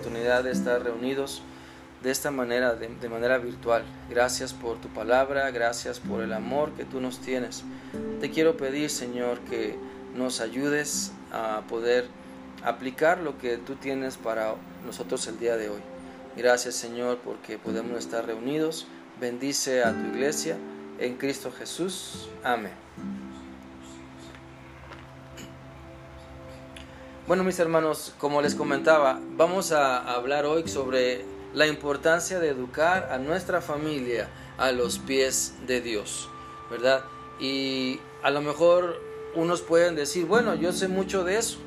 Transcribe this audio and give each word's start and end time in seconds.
de 0.00 0.50
estar 0.50 0.82
reunidos 0.82 1.42
de 2.02 2.10
esta 2.10 2.30
manera, 2.30 2.74
de, 2.74 3.08
manera 3.08 3.38
virtual. 3.38 3.84
Gracias 4.08 4.54
por 4.54 4.80
tu 4.80 4.88
palabra, 4.88 5.50
gracias 5.50 6.00
por 6.00 6.22
el 6.22 6.32
amor 6.32 6.70
que 6.72 6.84
tú 6.84 7.00
nos 7.00 7.20
tienes. 7.20 7.64
Te 8.20 8.30
quiero 8.30 8.56
pedir, 8.56 8.88
Señor, 8.88 9.38
que 9.40 9.76
nos 10.16 10.40
ayudes 10.40 11.12
a 11.32 11.62
poder 11.68 12.06
aplicar 12.64 13.18
lo 13.18 13.38
que 13.38 13.58
tú 13.58 13.74
tienes 13.74 14.16
para 14.16 14.54
nosotros 14.86 15.26
el 15.26 15.38
día 15.38 15.56
de 15.56 15.68
hoy. 15.68 15.80
Gracias, 16.36 16.76
Señor, 16.76 17.18
porque 17.22 17.58
podemos 17.58 17.98
estar 17.98 18.24
reunidos. 18.24 18.86
Bendice 19.20 19.84
a 19.84 19.92
tu 19.92 20.16
iglesia 20.16 20.56
en 20.98 21.16
Cristo 21.16 21.52
Jesús. 21.52 22.28
Amén. 22.42 22.72
Bueno, 27.30 27.44
mis 27.44 27.60
hermanos, 27.60 28.12
como 28.18 28.42
les 28.42 28.56
comentaba, 28.56 29.20
vamos 29.36 29.70
a 29.70 29.98
hablar 29.98 30.46
hoy 30.46 30.66
sobre 30.66 31.24
la 31.54 31.68
importancia 31.68 32.40
de 32.40 32.48
educar 32.48 33.10
a 33.12 33.18
nuestra 33.18 33.60
familia 33.60 34.28
a 34.58 34.72
los 34.72 34.98
pies 34.98 35.54
de 35.64 35.80
Dios, 35.80 36.28
¿verdad? 36.72 37.04
Y 37.38 38.00
a 38.24 38.32
lo 38.32 38.40
mejor 38.40 39.00
unos 39.36 39.62
pueden 39.62 39.94
decir, 39.94 40.26
bueno, 40.26 40.56
yo 40.56 40.72
sé 40.72 40.88
mucho 40.88 41.22
de 41.22 41.38
eso. 41.38 41.58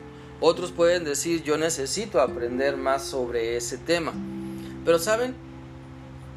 Otros 0.41 0.73
pueden 0.73 1.05
decir, 1.05 1.44
yo 1.44 1.58
necesito 1.58 2.20
aprender 2.20 2.75
más 2.75 3.05
sobre 3.05 3.55
ese 3.55 3.77
tema. 3.77 4.11
Pero 4.84 5.00
saben, 5.00 5.34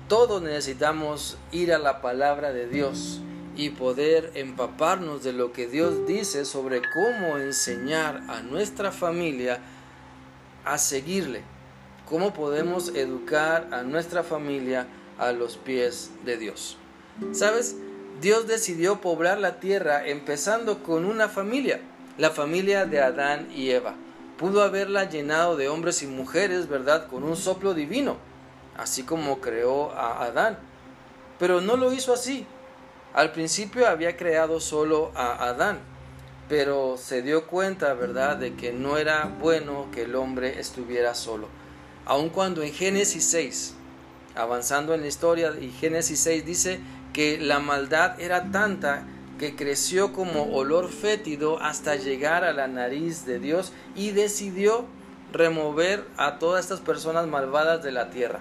todos 0.07 0.41
necesitamos 0.41 1.37
ir 1.51 1.73
a 1.73 1.79
la 1.79 2.01
palabra 2.01 2.53
de 2.53 2.69
Dios 2.69 3.21
y 3.57 3.71
poder 3.71 4.33
empaparnos 4.35 5.25
de 5.25 5.33
lo 5.33 5.53
que 5.53 5.67
Dios 5.67 6.07
dice 6.07 6.45
sobre 6.45 6.83
cómo 6.93 7.39
enseñar 7.39 8.23
a 8.29 8.43
nuestra 8.43 8.93
familia 8.93 9.61
a 10.65 10.79
seguirle, 10.79 11.43
cómo 12.07 12.35
podemos 12.35 12.91
educar 12.95 13.69
a 13.73 13.83
nuestra 13.83 14.23
familia 14.23 14.87
a 15.19 15.33
los 15.33 15.57
pies 15.57 16.11
de 16.25 16.37
Dios. 16.37 16.77
¿Sabes? 17.33 17.77
Dios 18.21 18.47
decidió 18.47 19.01
poblar 19.01 19.39
la 19.39 19.59
tierra 19.59 20.07
empezando 20.07 20.83
con 20.83 21.05
una 21.05 21.29
familia, 21.29 21.81
la 22.19 22.31
familia 22.31 22.85
de 22.85 23.01
Adán 23.01 23.49
y 23.55 23.71
Eva. 23.71 23.95
Pudo 24.37 24.63
haberla 24.63 25.09
llenado 25.09 25.57
de 25.57 25.69
hombres 25.69 26.03
y 26.03 26.07
mujeres, 26.07 26.69
¿verdad? 26.69 27.09
Con 27.09 27.25
un 27.25 27.37
soplo 27.37 27.73
divino, 27.73 28.17
así 28.77 29.03
como 29.03 29.41
creó 29.41 29.93
a 29.93 30.25
Adán. 30.25 30.59
Pero 31.39 31.61
no 31.61 31.77
lo 31.77 31.93
hizo 31.93 32.13
así. 32.13 32.47
Al 33.15 33.33
principio 33.33 33.89
había 33.89 34.17
creado 34.17 34.61
solo 34.61 35.11
a 35.15 35.49
Adán, 35.49 35.79
pero 36.49 36.97
se 36.97 37.23
dio 37.23 37.47
cuenta, 37.47 37.95
¿verdad?, 37.95 38.37
de 38.37 38.55
que 38.55 38.73
no 38.73 38.99
era 38.99 39.25
bueno 39.41 39.89
que 39.93 40.03
el 40.03 40.15
hombre 40.15 40.61
estuviera 40.61 41.15
solo. 41.15 41.49
Aun 42.05 42.29
cuando 42.29 42.63
en 42.63 42.73
Génesis 42.73 43.25
6, 43.25 43.75
avanzando 44.37 44.95
en 44.95 45.01
la 45.01 45.09
historia, 45.09 45.53
y 45.61 45.71
Génesis 45.71 46.21
6 46.21 46.45
dice 46.45 46.81
que 47.13 47.39
la 47.39 47.59
maldad 47.59 48.21
era 48.21 48.51
tanta 48.53 49.07
que 49.39 49.57
creció 49.57 50.13
como 50.13 50.55
olor 50.55 50.91
fétido 50.91 51.61
hasta 51.61 51.97
llegar 51.97 52.45
a 52.45 52.53
la 52.53 52.69
nariz 52.69 53.27
de 53.27 53.39
Dios 53.39 53.73
y 53.95 54.13
decidió 54.13 54.87
remover 55.33 56.05
a 56.17 56.39
todas 56.39 56.65
estas 56.65 56.81
personas 56.81 57.27
malvadas 57.27 57.83
de 57.83 57.93
la 57.93 58.11
tierra. 58.11 58.41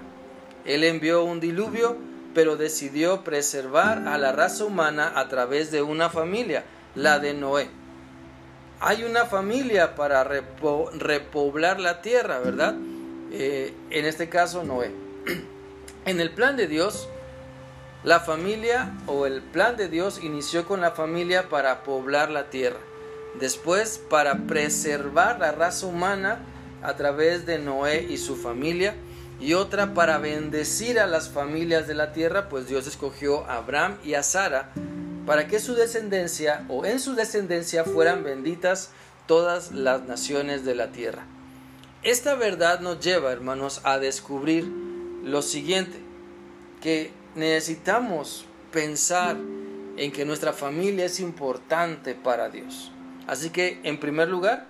Él 0.64 0.84
envió 0.84 1.24
un 1.24 1.40
diluvio 1.40 1.96
pero 2.36 2.58
decidió 2.58 3.24
preservar 3.24 4.06
a 4.08 4.18
la 4.18 4.30
raza 4.30 4.66
humana 4.66 5.10
a 5.16 5.26
través 5.26 5.70
de 5.70 5.80
una 5.80 6.10
familia, 6.10 6.66
la 6.94 7.18
de 7.18 7.32
Noé. 7.32 7.70
Hay 8.78 9.04
una 9.04 9.24
familia 9.24 9.94
para 9.94 10.22
repoblar 10.22 11.80
la 11.80 12.02
tierra, 12.02 12.38
¿verdad? 12.40 12.74
Eh, 13.32 13.72
en 13.88 14.04
este 14.04 14.28
caso, 14.28 14.64
Noé. 14.64 14.92
En 16.04 16.20
el 16.20 16.30
plan 16.30 16.58
de 16.58 16.66
Dios, 16.66 17.08
la 18.04 18.20
familia 18.20 18.92
o 19.06 19.24
el 19.24 19.40
plan 19.40 19.78
de 19.78 19.88
Dios 19.88 20.22
inició 20.22 20.66
con 20.66 20.82
la 20.82 20.90
familia 20.90 21.48
para 21.48 21.84
poblar 21.84 22.30
la 22.30 22.50
tierra. 22.50 22.80
Después, 23.40 23.98
para 24.10 24.46
preservar 24.46 25.40
la 25.40 25.52
raza 25.52 25.86
humana 25.86 26.44
a 26.82 26.96
través 26.96 27.46
de 27.46 27.58
Noé 27.58 28.06
y 28.10 28.18
su 28.18 28.36
familia 28.36 28.94
y 29.40 29.54
otra 29.54 29.94
para 29.94 30.18
bendecir 30.18 30.98
a 30.98 31.06
las 31.06 31.28
familias 31.28 31.86
de 31.86 31.94
la 31.94 32.12
tierra, 32.12 32.48
pues 32.48 32.68
Dios 32.68 32.86
escogió 32.86 33.44
a 33.46 33.56
Abraham 33.56 33.96
y 34.04 34.14
a 34.14 34.22
Sara 34.22 34.72
para 35.26 35.48
que 35.48 35.58
su 35.58 35.74
descendencia 35.74 36.64
o 36.68 36.86
en 36.86 37.00
su 37.00 37.14
descendencia 37.14 37.84
fueran 37.84 38.22
benditas 38.22 38.90
todas 39.26 39.72
las 39.72 40.02
naciones 40.02 40.64
de 40.64 40.74
la 40.74 40.92
tierra. 40.92 41.24
Esta 42.02 42.36
verdad 42.36 42.80
nos 42.80 43.00
lleva, 43.00 43.32
hermanos, 43.32 43.80
a 43.82 43.98
descubrir 43.98 44.64
lo 45.24 45.42
siguiente, 45.42 45.98
que 46.80 47.10
necesitamos 47.34 48.46
pensar 48.70 49.36
en 49.96 50.12
que 50.12 50.24
nuestra 50.24 50.52
familia 50.52 51.06
es 51.06 51.18
importante 51.18 52.14
para 52.14 52.48
Dios. 52.48 52.92
Así 53.26 53.50
que, 53.50 53.80
en 53.82 53.98
primer 53.98 54.28
lugar, 54.28 54.68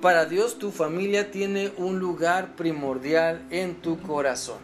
para 0.00 0.24
Dios 0.26 0.58
tu 0.58 0.70
familia 0.70 1.30
tiene 1.30 1.72
un 1.76 1.98
lugar 1.98 2.56
primordial 2.56 3.46
en 3.50 3.74
tu 3.76 4.00
corazón. 4.00 4.58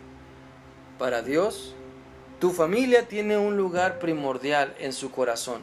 Para 0.98 1.22
Dios 1.22 1.74
tu 2.38 2.52
familia 2.52 3.08
tiene 3.08 3.38
un 3.38 3.56
lugar 3.56 3.98
primordial 3.98 4.74
en 4.78 4.92
su 4.92 5.10
corazón. 5.10 5.62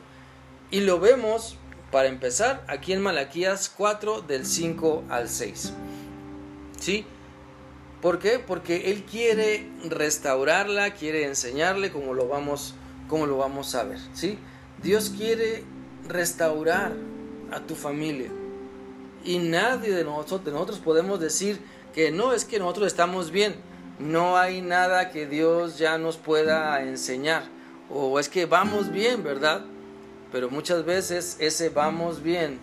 Y 0.72 0.82
lo 0.82 1.00
vemos, 1.00 1.58
para 1.92 2.08
empezar, 2.08 2.64
aquí 2.68 2.94
en 2.94 3.02
Malaquías 3.02 3.72
4 3.76 4.22
del 4.22 4.46
5 4.46 5.04
al 5.10 5.30
6. 5.30 5.74
¿Sí? 6.80 7.06
¿Por 8.02 8.18
qué? 8.18 8.40
Porque 8.40 8.92
Él 8.92 9.04
quiere 9.04 9.70
restaurarla, 9.88 10.96
quiere 10.96 11.26
enseñarle 11.26 11.92
como 11.92 12.16
lo 12.16 12.28
vamos, 12.28 12.74
como 13.08 13.28
lo 13.28 13.38
vamos 13.38 13.76
a 13.76 13.84
ver. 13.84 14.00
¿Sí? 14.14 14.40
Dios 14.82 15.14
quiere 15.16 15.64
restaurar 16.08 16.94
a 17.52 17.60
tu 17.60 17.76
familia. 17.76 18.32
Y 19.24 19.40
nadie 19.40 19.94
de 19.94 20.04
nosotros, 20.04 20.46
de 20.46 20.52
nosotros 20.52 20.80
podemos 20.80 21.20
decir 21.20 21.60
que 21.94 22.12
no 22.12 22.34
es 22.34 22.46
que 22.46 22.60
nosotros 22.60 22.88
estamos 22.88 23.32
bien. 23.32 23.56
No 24.00 24.38
hay 24.38 24.62
nada 24.62 25.12
que 25.12 25.28
Dios 25.28 25.78
ya 25.78 25.98
nos 25.98 26.18
pueda 26.18 26.82
enseñar. 26.84 27.44
O 27.90 28.20
es 28.20 28.28
que 28.28 28.46
vamos 28.46 28.92
bien, 28.92 29.24
¿verdad? 29.24 29.62
Pero 30.32 30.50
muchas 30.50 30.84
veces 30.84 31.38
ese 31.40 31.70
vamos 31.70 32.24
bien 32.24 32.60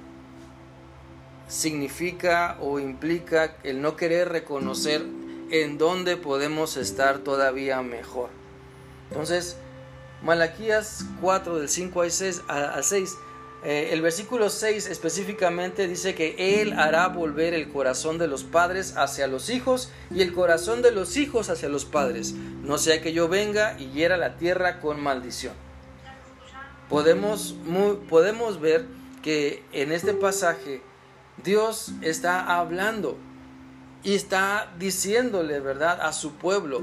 significa 1.46 2.56
o 2.60 2.78
implica 2.78 3.56
el 3.64 3.82
no 3.82 3.96
querer 3.96 4.28
reconocer 4.28 5.04
en 5.50 5.78
dónde 5.78 6.16
podemos 6.16 6.76
estar 6.76 7.18
todavía 7.18 7.82
mejor. 7.82 8.30
Entonces, 9.10 9.56
Malaquías 10.22 11.04
4 11.20 11.58
del 11.58 11.68
5 11.68 12.02
al 12.02 12.10
6, 12.10 12.42
a 12.48 12.82
6 12.82 13.16
eh, 13.62 13.90
el 13.92 14.00
versículo 14.00 14.48
6 14.48 14.86
específicamente 14.86 15.86
dice 15.86 16.14
que 16.14 16.62
Él 16.62 16.72
hará 16.72 17.08
volver 17.08 17.52
el 17.52 17.68
corazón 17.68 18.16
de 18.16 18.26
los 18.26 18.42
padres 18.42 18.96
hacia 18.96 19.26
los 19.26 19.50
hijos 19.50 19.90
y 20.10 20.22
el 20.22 20.32
corazón 20.32 20.80
de 20.80 20.92
los 20.92 21.18
hijos 21.18 21.50
hacia 21.50 21.68
los 21.68 21.84
padres, 21.84 22.32
no 22.32 22.78
sea 22.78 23.02
que 23.02 23.12
yo 23.12 23.28
venga 23.28 23.78
y 23.78 23.90
hiera 23.90 24.16
la 24.16 24.38
tierra 24.38 24.80
con 24.80 25.02
maldición. 25.02 25.52
Podemos, 26.88 27.54
podemos 28.08 28.60
ver 28.60 28.86
que 29.22 29.62
en 29.72 29.92
este 29.92 30.14
pasaje 30.14 30.80
Dios 31.44 31.92
está 32.00 32.58
hablando 32.58 33.18
y 34.02 34.14
está 34.14 34.72
diciéndole, 34.78 35.60
¿verdad?, 35.60 36.00
a 36.00 36.12
su 36.14 36.32
pueblo 36.32 36.82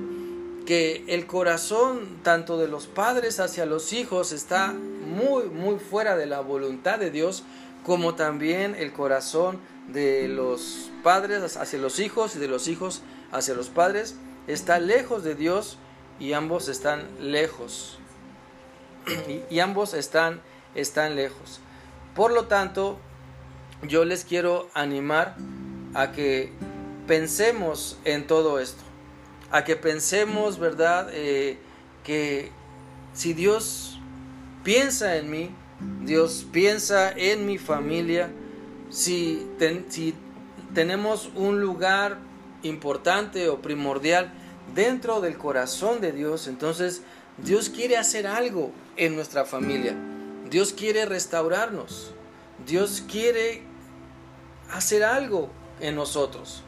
que 0.68 1.06
el 1.08 1.26
corazón 1.28 2.20
tanto 2.24 2.58
de 2.58 2.68
los 2.68 2.88
padres 2.88 3.40
hacia 3.40 3.66
los 3.66 3.94
hijos 3.94 4.34
está 4.34 4.74
muy, 4.74 5.46
muy 5.46 5.80
fuera 5.80 6.18
de 6.18 6.26
la 6.26 6.42
voluntad 6.42 7.00
de 7.00 7.10
Dios, 7.10 7.44
como 7.86 8.16
también 8.16 8.76
el 8.76 8.92
corazón 8.92 9.60
de 9.88 10.28
los 10.28 10.92
padres 11.04 11.56
hacia 11.56 11.80
los 11.80 12.00
hijos 12.00 12.36
y 12.36 12.40
de 12.40 12.50
los 12.50 12.68
hijos 12.68 13.02
hacia 13.32 13.54
los 13.54 13.70
padres 13.70 14.16
está 14.48 14.80
lejos 14.80 15.24
de 15.24 15.36
Dios 15.36 15.78
y 16.20 16.34
ambos 16.34 16.68
están 16.68 17.08
lejos. 17.22 17.98
Y, 19.50 19.60
ambos 19.60 19.94
están, 19.94 20.42
están 20.76 21.16
lejos. 21.16 21.62
Por 22.14 22.34
lo 22.34 22.48
tanto, 22.48 22.98
yo 23.84 24.04
les 24.04 24.26
quiero 24.26 24.68
animar 24.74 25.38
a 25.94 26.12
que 26.12 26.52
pensemos 27.08 27.98
en 28.04 28.28
todo 28.28 28.60
esto 28.60 28.87
a 29.52 29.64
que 29.64 29.76
pensemos, 29.76 30.60
¿verdad? 30.60 31.10
Eh, 31.14 31.58
que 32.04 32.52
si 33.14 33.34
Dios 33.34 34.00
piensa 34.64 35.18
en 35.18 35.30
mí, 35.30 35.50
Dios 36.04 36.46
piensa 36.52 37.12
en 37.12 37.46
mi 37.46 37.58
familia, 37.58 38.30
si, 38.90 39.48
si 39.90 40.14
tenemos 40.74 41.30
un 41.36 41.62
lugar 41.62 42.18
importante 42.64 43.50
o 43.50 43.62
primordial 43.62 44.32
dentro 44.74 45.22
del 45.22 45.38
corazón 45.38 46.02
de 46.02 46.12
Dios, 46.12 46.48
entonces 46.48 47.04
Dios 47.38 47.70
quiere 47.70 47.98
hacer 47.98 48.28
algo 48.28 48.72
en 48.96 49.16
nuestra 49.16 49.46
familia. 49.46 49.96
Dios 50.50 50.74
quiere 50.74 51.06
restaurarnos. 51.06 52.12
Dios 52.66 53.04
quiere 53.10 53.62
hacer 54.72 55.04
algo 55.04 55.50
en 55.80 55.96
nosotros. 55.96 56.64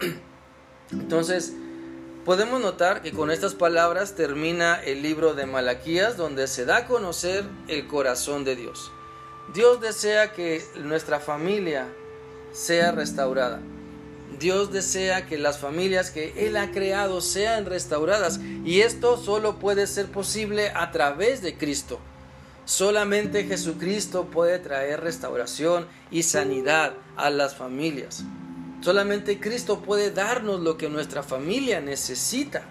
Entonces, 0.90 1.52
podemos 2.28 2.60
notar 2.60 3.00
que 3.00 3.12
con 3.12 3.30
estas 3.30 3.54
palabras 3.54 4.14
termina 4.14 4.74
el 4.84 5.00
libro 5.00 5.32
de 5.32 5.46
Malaquías 5.46 6.18
donde 6.18 6.46
se 6.46 6.66
da 6.66 6.76
a 6.76 6.86
conocer 6.86 7.42
el 7.68 7.86
corazón 7.86 8.44
de 8.44 8.54
Dios. 8.54 8.92
Dios 9.54 9.80
desea 9.80 10.34
que 10.34 10.62
nuestra 10.84 11.20
familia 11.20 11.88
sea 12.52 12.92
restaurada. 12.92 13.62
Dios 14.38 14.70
desea 14.70 15.24
que 15.24 15.38
las 15.38 15.56
familias 15.56 16.10
que 16.10 16.34
Él 16.46 16.58
ha 16.58 16.70
creado 16.70 17.22
sean 17.22 17.64
restauradas 17.64 18.40
y 18.62 18.82
esto 18.82 19.16
solo 19.16 19.58
puede 19.58 19.86
ser 19.86 20.08
posible 20.08 20.70
a 20.74 20.90
través 20.90 21.40
de 21.40 21.56
Cristo. 21.56 21.98
Solamente 22.66 23.44
Jesucristo 23.44 24.26
puede 24.26 24.58
traer 24.58 25.00
restauración 25.00 25.88
y 26.10 26.24
sanidad 26.24 26.92
a 27.16 27.30
las 27.30 27.54
familias. 27.54 28.22
Solamente 28.80 29.40
Cristo 29.40 29.80
puede 29.80 30.10
darnos 30.10 30.60
lo 30.60 30.76
que 30.76 30.88
nuestra 30.88 31.22
familia 31.22 31.80
necesita. 31.80 32.62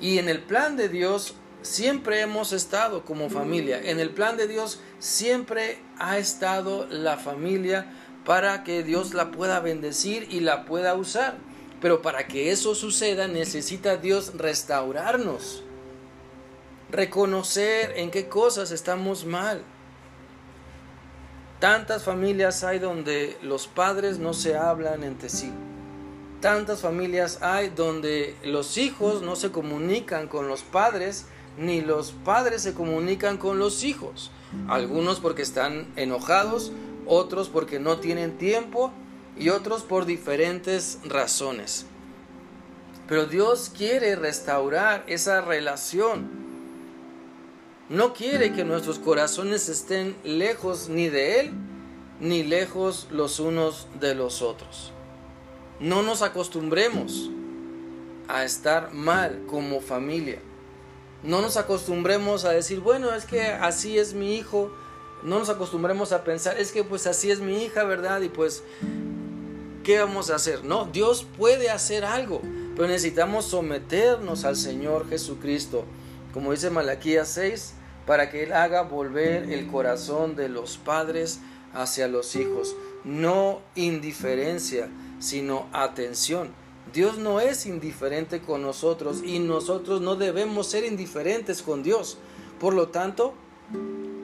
Y 0.00 0.18
en 0.18 0.28
el 0.28 0.42
plan 0.42 0.76
de 0.76 0.88
Dios 0.88 1.34
siempre 1.62 2.20
hemos 2.20 2.52
estado 2.52 3.04
como 3.04 3.30
familia. 3.30 3.80
En 3.82 3.98
el 3.98 4.10
plan 4.10 4.36
de 4.36 4.46
Dios 4.46 4.80
siempre 4.98 5.78
ha 5.98 6.18
estado 6.18 6.86
la 6.90 7.16
familia 7.16 7.90
para 8.24 8.62
que 8.62 8.82
Dios 8.82 9.14
la 9.14 9.30
pueda 9.30 9.60
bendecir 9.60 10.28
y 10.30 10.40
la 10.40 10.64
pueda 10.66 10.94
usar. 10.94 11.38
Pero 11.80 12.02
para 12.02 12.26
que 12.26 12.50
eso 12.50 12.74
suceda 12.74 13.28
necesita 13.28 13.96
Dios 13.96 14.32
restaurarnos, 14.36 15.62
reconocer 16.90 17.92
en 17.96 18.10
qué 18.10 18.28
cosas 18.28 18.70
estamos 18.70 19.24
mal. 19.24 19.62
Tantas 21.60 22.04
familias 22.04 22.64
hay 22.64 22.78
donde 22.78 23.38
los 23.42 23.66
padres 23.66 24.18
no 24.18 24.34
se 24.34 24.56
hablan 24.56 25.04
entre 25.04 25.30
sí. 25.30 25.50
Tantas 26.40 26.80
familias 26.80 27.42
hay 27.42 27.70
donde 27.70 28.36
los 28.44 28.76
hijos 28.76 29.22
no 29.22 29.36
se 29.36 29.50
comunican 29.50 30.28
con 30.28 30.48
los 30.48 30.62
padres, 30.62 31.26
ni 31.56 31.80
los 31.80 32.12
padres 32.12 32.60
se 32.62 32.74
comunican 32.74 33.38
con 33.38 33.58
los 33.58 33.84
hijos. 33.84 34.30
Algunos 34.68 35.18
porque 35.18 35.40
están 35.40 35.86
enojados, 35.96 36.72
otros 37.06 37.48
porque 37.48 37.78
no 37.78 37.98
tienen 37.98 38.36
tiempo 38.36 38.92
y 39.38 39.48
otros 39.48 39.82
por 39.82 40.04
diferentes 40.04 40.98
razones. 41.04 41.86
Pero 43.08 43.26
Dios 43.26 43.72
quiere 43.74 44.14
restaurar 44.14 45.04
esa 45.06 45.40
relación. 45.40 46.45
No 47.88 48.14
quiere 48.14 48.52
que 48.52 48.64
nuestros 48.64 48.98
corazones 48.98 49.68
estén 49.68 50.16
lejos 50.24 50.88
ni 50.88 51.08
de 51.08 51.38
Él, 51.38 51.52
ni 52.18 52.42
lejos 52.42 53.06
los 53.12 53.38
unos 53.38 53.86
de 54.00 54.16
los 54.16 54.42
otros. 54.42 54.92
No 55.78 56.02
nos 56.02 56.22
acostumbremos 56.22 57.30
a 58.26 58.44
estar 58.44 58.92
mal 58.92 59.44
como 59.46 59.80
familia. 59.80 60.40
No 61.22 61.40
nos 61.40 61.56
acostumbremos 61.56 62.44
a 62.44 62.50
decir, 62.50 62.80
bueno, 62.80 63.14
es 63.14 63.24
que 63.24 63.42
así 63.42 63.98
es 63.98 64.14
mi 64.14 64.34
hijo, 64.34 64.72
no 65.22 65.38
nos 65.38 65.48
acostumbremos 65.48 66.10
a 66.10 66.24
pensar, 66.24 66.58
es 66.58 66.72
que 66.72 66.82
pues 66.82 67.06
así 67.06 67.30
es 67.30 67.38
mi 67.38 67.62
hija, 67.62 67.84
¿verdad? 67.84 68.20
Y 68.20 68.28
pues, 68.28 68.64
¿qué 69.84 70.00
vamos 70.00 70.30
a 70.30 70.34
hacer? 70.34 70.64
No, 70.64 70.86
Dios 70.86 71.24
puede 71.36 71.70
hacer 71.70 72.04
algo, 72.04 72.42
pero 72.74 72.88
necesitamos 72.88 73.44
someternos 73.44 74.44
al 74.44 74.56
Señor 74.56 75.08
Jesucristo, 75.08 75.84
como 76.36 76.50
dice 76.50 76.68
Malaquías 76.68 77.28
6, 77.28 77.72
para 78.04 78.28
que 78.28 78.42
Él 78.42 78.52
haga 78.52 78.82
volver 78.82 79.50
el 79.50 79.68
corazón 79.68 80.36
de 80.36 80.50
los 80.50 80.76
padres 80.76 81.40
hacia 81.72 82.08
los 82.08 82.36
hijos. 82.36 82.76
No 83.04 83.62
indiferencia, 83.74 84.90
sino 85.18 85.66
atención. 85.72 86.50
Dios 86.92 87.16
no 87.16 87.40
es 87.40 87.64
indiferente 87.64 88.42
con 88.42 88.60
nosotros 88.60 89.22
y 89.24 89.38
nosotros 89.38 90.02
no 90.02 90.14
debemos 90.14 90.66
ser 90.66 90.84
indiferentes 90.84 91.62
con 91.62 91.82
Dios. 91.82 92.18
Por 92.60 92.74
lo 92.74 92.88
tanto, 92.88 93.32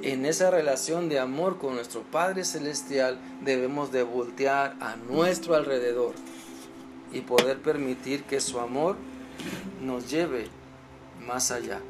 en 0.02 0.26
esa 0.26 0.50
relación 0.50 1.08
de 1.08 1.18
amor 1.18 1.56
con 1.56 1.76
nuestro 1.76 2.02
Padre 2.02 2.44
Celestial 2.44 3.18
debemos 3.42 3.90
de 3.90 4.02
voltear 4.02 4.76
a 4.80 4.96
nuestro 4.96 5.54
alrededor 5.54 6.12
y 7.10 7.22
poder 7.22 7.62
permitir 7.62 8.24
que 8.24 8.38
su 8.38 8.60
amor 8.60 8.96
nos 9.80 10.10
lleve 10.10 10.50
más 11.26 11.50
allá, 11.50 11.80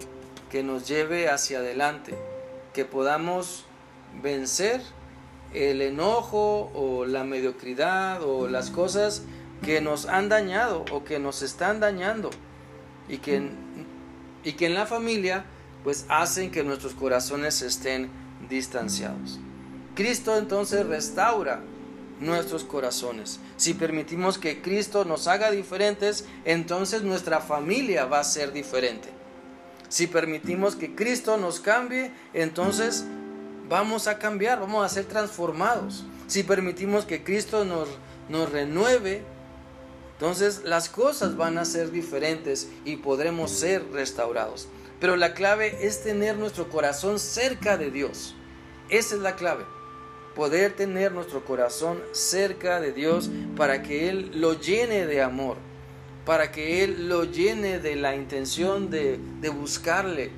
que 0.52 0.62
nos 0.62 0.86
lleve 0.86 1.30
hacia 1.30 1.60
adelante, 1.60 2.14
que 2.74 2.84
podamos 2.84 3.64
vencer 4.22 4.82
el 5.54 5.80
enojo 5.80 6.70
o 6.74 7.06
la 7.06 7.24
mediocridad 7.24 8.22
o 8.22 8.46
las 8.48 8.68
cosas 8.68 9.22
que 9.64 9.80
nos 9.80 10.04
han 10.04 10.28
dañado 10.28 10.84
o 10.92 11.04
que 11.04 11.18
nos 11.18 11.40
están 11.40 11.80
dañando 11.80 12.28
y 13.08 13.16
que, 13.16 13.48
y 14.44 14.52
que 14.52 14.66
en 14.66 14.74
la 14.74 14.84
familia 14.84 15.46
pues 15.84 16.04
hacen 16.10 16.50
que 16.50 16.62
nuestros 16.62 16.92
corazones 16.92 17.62
estén 17.62 18.10
distanciados. 18.50 19.40
Cristo 19.94 20.36
entonces 20.36 20.84
restaura 20.84 21.62
nuestros 22.20 22.64
corazones. 22.64 23.40
Si 23.56 23.72
permitimos 23.72 24.36
que 24.36 24.60
Cristo 24.60 25.06
nos 25.06 25.28
haga 25.28 25.50
diferentes, 25.50 26.26
entonces 26.44 27.00
nuestra 27.00 27.40
familia 27.40 28.04
va 28.04 28.20
a 28.20 28.24
ser 28.24 28.52
diferente. 28.52 29.21
Si 29.92 30.06
permitimos 30.06 30.74
que 30.74 30.94
Cristo 30.94 31.36
nos 31.36 31.60
cambie, 31.60 32.12
entonces 32.32 33.04
vamos 33.68 34.06
a 34.06 34.18
cambiar, 34.18 34.58
vamos 34.58 34.86
a 34.86 34.88
ser 34.88 35.04
transformados. 35.04 36.06
Si 36.28 36.44
permitimos 36.44 37.04
que 37.04 37.22
Cristo 37.22 37.66
nos, 37.66 37.90
renueve, 38.50 39.22
entonces 40.14 40.62
las 40.64 40.88
cosas 40.88 41.36
van 41.36 41.58
a 41.58 41.66
ser 41.66 41.90
diferentes 41.90 42.68
y 42.86 42.96
podremos 42.96 43.50
ser 43.50 43.84
restaurados. 43.92 44.66
Pero 44.98 45.16
la 45.16 45.34
clave 45.34 45.86
es 45.86 46.02
tener 46.02 46.38
nuestro 46.38 46.70
corazón 46.70 47.18
cerca 47.18 47.76
de 47.76 47.90
Dios. 47.90 48.34
Esa 48.88 49.16
es 49.16 49.20
la 49.20 49.36
clave. 49.36 49.66
Poder 50.34 50.72
tener 50.72 51.12
nuestro 51.12 51.44
corazón 51.44 52.00
cerca 52.12 52.80
de 52.80 52.92
Dios 52.92 53.28
para 53.58 53.82
que 53.82 54.08
Él 54.08 54.30
lo 54.40 54.58
llene 54.58 55.04
de 55.04 55.20
amor, 55.20 55.58
para 56.24 56.52
que 56.52 56.84
Él 56.84 57.08
lo 57.08 57.24
llene 57.24 57.78
de 57.78 57.96
la 57.96 58.14
intención 58.14 58.90
de, 58.90 59.18
de 59.40 59.48
buscarle, 59.48 60.30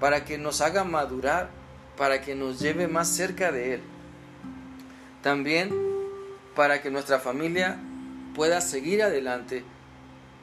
para 0.00 0.24
que 0.24 0.38
nos 0.38 0.60
haga 0.60 0.84
madurar, 0.84 1.50
para 1.96 2.20
que 2.22 2.34
nos 2.34 2.60
lleve 2.60 2.88
más 2.88 3.08
cerca 3.08 3.52
de 3.52 3.74
Él. 3.74 3.80
También 5.22 5.74
para 6.54 6.80
que 6.80 6.90
nuestra 6.90 7.18
familia 7.18 7.78
pueda 8.34 8.60
seguir 8.60 9.02
adelante, 9.02 9.64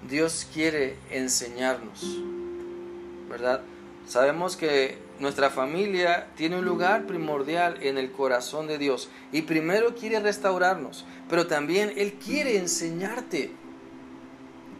Dios 0.07 0.47
quiere 0.53 0.97
enseñarnos. 1.09 2.21
¿verdad? 3.29 3.61
Sabemos 4.07 4.55
que 4.55 4.97
nuestra 5.19 5.49
familia 5.49 6.27
tiene 6.35 6.57
un 6.57 6.65
lugar 6.65 7.05
primordial 7.05 7.77
en 7.81 7.97
el 7.97 8.11
corazón 8.11 8.67
de 8.67 8.77
Dios 8.77 9.09
y 9.31 9.43
primero 9.43 9.95
quiere 9.95 10.19
restaurarnos, 10.19 11.05
pero 11.29 11.47
también 11.47 11.93
Él 11.97 12.13
quiere 12.13 12.57
enseñarte. 12.57 13.51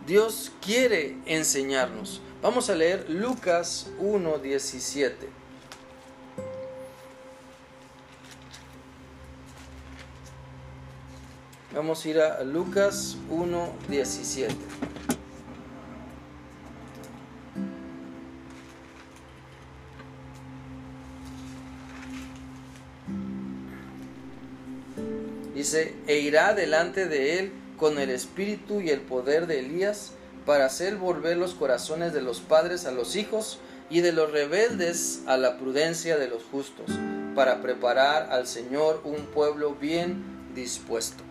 Dios 0.06 0.52
quiere 0.62 1.18
enseñarnos. 1.26 2.22
Vamos 2.42 2.70
a 2.70 2.76
leer 2.76 3.10
Lucas 3.10 3.88
1.17. 4.00 5.14
Vamos 11.74 12.06
a 12.06 12.10
ir 12.10 12.20
a 12.22 12.44
Lucas 12.44 13.18
1.17. 13.32 14.54
Dice, 25.56 25.96
e 26.06 26.20
irá 26.20 26.54
delante 26.54 27.08
de 27.08 27.40
él 27.40 27.65
con 27.78 28.00
el 28.00 28.10
espíritu 28.10 28.82
y 28.82 28.90
el 28.90 29.02
poder 29.02 29.48
de 29.48 29.60
Elías 29.60 30.12
para 30.46 30.66
hacer 30.66 30.96
volver 30.96 31.38
los 31.38 31.54
corazones 31.54 32.14
de 32.14 32.22
los 32.22 32.40
padres 32.40 32.86
a 32.86 32.92
los 32.92 33.16
hijos 33.16 33.60
y 33.90 34.02
de 34.02 34.12
los 34.12 34.32
rebeldes 34.32 35.22
a 35.28 35.38
la 35.38 35.58
prudencia 35.58 36.18
de 36.18 36.28
los 36.28 36.44
justos, 36.44 36.90
para 37.36 37.62
preparar 37.62 38.32
al 38.32 38.48
Señor 38.48 39.02
un 39.04 39.26
pueblo 39.26 39.76
bien 39.76 40.24
dispuesto. 40.56 41.24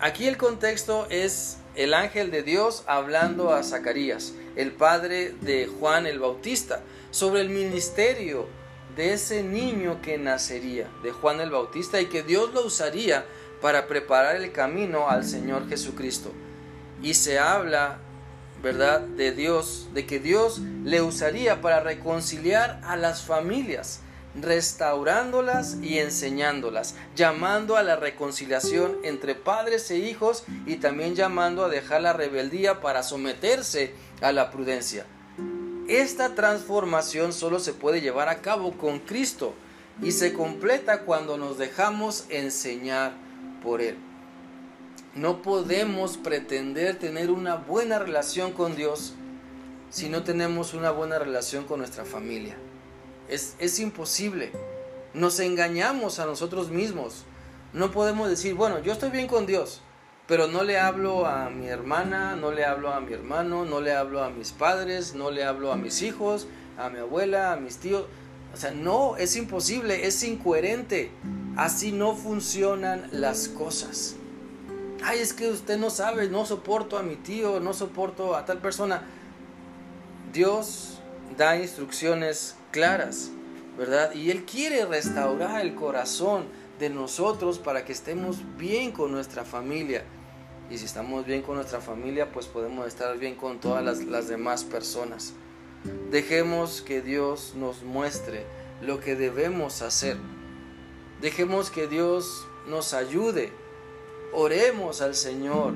Aquí 0.00 0.28
el 0.28 0.36
contexto 0.36 1.06
es 1.10 1.58
el 1.74 1.94
ángel 1.94 2.30
de 2.30 2.42
Dios 2.42 2.84
hablando 2.86 3.52
a 3.52 3.62
Zacarías, 3.62 4.32
el 4.56 4.72
padre 4.72 5.34
de 5.40 5.66
Juan 5.66 6.06
el 6.06 6.20
Bautista, 6.20 6.82
sobre 7.10 7.40
el 7.40 7.48
ministerio 7.48 8.46
de 8.96 9.12
ese 9.12 9.42
niño 9.42 10.00
que 10.02 10.18
nacería, 10.18 10.88
de 11.02 11.10
Juan 11.10 11.40
el 11.40 11.50
Bautista, 11.50 12.00
y 12.00 12.06
que 12.06 12.22
Dios 12.22 12.52
lo 12.52 12.64
usaría 12.66 13.24
para 13.60 13.86
preparar 13.86 14.36
el 14.36 14.52
camino 14.52 15.08
al 15.08 15.24
Señor 15.24 15.68
Jesucristo. 15.68 16.32
Y 17.02 17.14
se 17.14 17.38
habla, 17.38 17.98
¿verdad?, 18.62 19.00
de 19.00 19.32
Dios, 19.32 19.88
de 19.94 20.06
que 20.06 20.18
Dios 20.18 20.60
le 20.84 21.02
usaría 21.02 21.60
para 21.60 21.80
reconciliar 21.80 22.80
a 22.84 22.96
las 22.96 23.22
familias, 23.22 24.00
restaurándolas 24.40 25.78
y 25.82 25.98
enseñándolas, 25.98 26.94
llamando 27.16 27.76
a 27.76 27.82
la 27.82 27.96
reconciliación 27.96 28.98
entre 29.02 29.34
padres 29.34 29.90
e 29.90 29.98
hijos 29.98 30.44
y 30.66 30.76
también 30.76 31.14
llamando 31.14 31.64
a 31.64 31.68
dejar 31.68 32.02
la 32.02 32.12
rebeldía 32.12 32.80
para 32.80 33.02
someterse 33.02 33.94
a 34.20 34.32
la 34.32 34.50
prudencia. 34.50 35.06
Esta 35.88 36.34
transformación 36.34 37.32
solo 37.32 37.60
se 37.60 37.72
puede 37.72 38.00
llevar 38.00 38.28
a 38.28 38.42
cabo 38.42 38.72
con 38.72 38.98
Cristo 38.98 39.54
y 40.02 40.12
se 40.12 40.34
completa 40.34 41.00
cuando 41.00 41.38
nos 41.38 41.58
dejamos 41.58 42.26
enseñar 42.28 43.12
por 43.62 43.80
Él. 43.80 43.96
No 45.14 45.42
podemos 45.42 46.16
pretender 46.16 46.98
tener 46.98 47.30
una 47.30 47.56
buena 47.56 47.98
relación 47.98 48.52
con 48.52 48.76
Dios 48.76 49.14
si 49.90 50.08
no 50.08 50.22
tenemos 50.22 50.74
una 50.74 50.90
buena 50.90 51.18
relación 51.18 51.64
con 51.64 51.78
nuestra 51.78 52.04
familia. 52.04 52.56
Es, 53.28 53.56
es 53.58 53.78
imposible. 53.78 54.52
Nos 55.14 55.40
engañamos 55.40 56.18
a 56.18 56.26
nosotros 56.26 56.70
mismos. 56.70 57.24
No 57.72 57.90
podemos 57.90 58.28
decir, 58.28 58.54
bueno, 58.54 58.80
yo 58.80 58.92
estoy 58.92 59.10
bien 59.10 59.26
con 59.26 59.46
Dios, 59.46 59.80
pero 60.26 60.46
no 60.46 60.62
le 60.62 60.78
hablo 60.78 61.26
a 61.26 61.50
mi 61.50 61.68
hermana, 61.68 62.36
no 62.36 62.52
le 62.52 62.64
hablo 62.64 62.92
a 62.92 63.00
mi 63.00 63.12
hermano, 63.12 63.64
no 63.64 63.80
le 63.80 63.94
hablo 63.94 64.22
a 64.22 64.30
mis 64.30 64.52
padres, 64.52 65.14
no 65.14 65.30
le 65.30 65.44
hablo 65.44 65.72
a 65.72 65.76
mis 65.76 66.02
hijos, 66.02 66.46
a 66.78 66.90
mi 66.90 66.98
abuela, 66.98 67.52
a 67.52 67.56
mis 67.56 67.78
tíos. 67.78 68.04
O 68.52 68.56
sea, 68.56 68.70
no, 68.72 69.16
es 69.16 69.36
imposible, 69.36 70.06
es 70.06 70.22
incoherente. 70.24 71.10
Así 71.56 71.92
no 71.92 72.14
funcionan 72.14 73.08
las 73.12 73.48
cosas. 73.48 74.16
Ay, 75.02 75.20
es 75.20 75.32
que 75.32 75.48
usted 75.48 75.78
no 75.78 75.90
sabe, 75.90 76.28
no 76.28 76.44
soporto 76.44 76.98
a 76.98 77.02
mi 77.02 77.16
tío, 77.16 77.60
no 77.60 77.72
soporto 77.72 78.34
a 78.34 78.44
tal 78.44 78.58
persona. 78.58 79.02
Dios 80.32 80.98
da 81.36 81.56
instrucciones 81.56 82.56
claras, 82.72 83.30
¿verdad? 83.76 84.12
Y 84.12 84.30
Él 84.30 84.44
quiere 84.44 84.84
restaurar 84.86 85.60
el 85.60 85.74
corazón 85.74 86.46
de 86.78 86.90
nosotros 86.90 87.58
para 87.58 87.84
que 87.84 87.92
estemos 87.92 88.38
bien 88.56 88.92
con 88.92 89.12
nuestra 89.12 89.44
familia. 89.44 90.04
Y 90.70 90.78
si 90.78 90.84
estamos 90.84 91.24
bien 91.24 91.42
con 91.42 91.56
nuestra 91.56 91.80
familia, 91.80 92.30
pues 92.30 92.46
podemos 92.46 92.86
estar 92.86 93.16
bien 93.18 93.36
con 93.36 93.58
todas 93.58 93.84
las, 93.84 94.04
las 94.04 94.28
demás 94.28 94.64
personas. 94.64 95.32
Dejemos 96.10 96.82
que 96.82 97.02
Dios 97.02 97.54
nos 97.54 97.82
muestre 97.82 98.44
lo 98.80 99.00
que 99.00 99.14
debemos 99.14 99.82
hacer. 99.82 100.16
Dejemos 101.20 101.70
que 101.70 101.86
Dios 101.86 102.46
nos 102.68 102.94
ayude. 102.94 103.52
Oremos 104.32 105.02
al 105.02 105.14
Señor. 105.14 105.74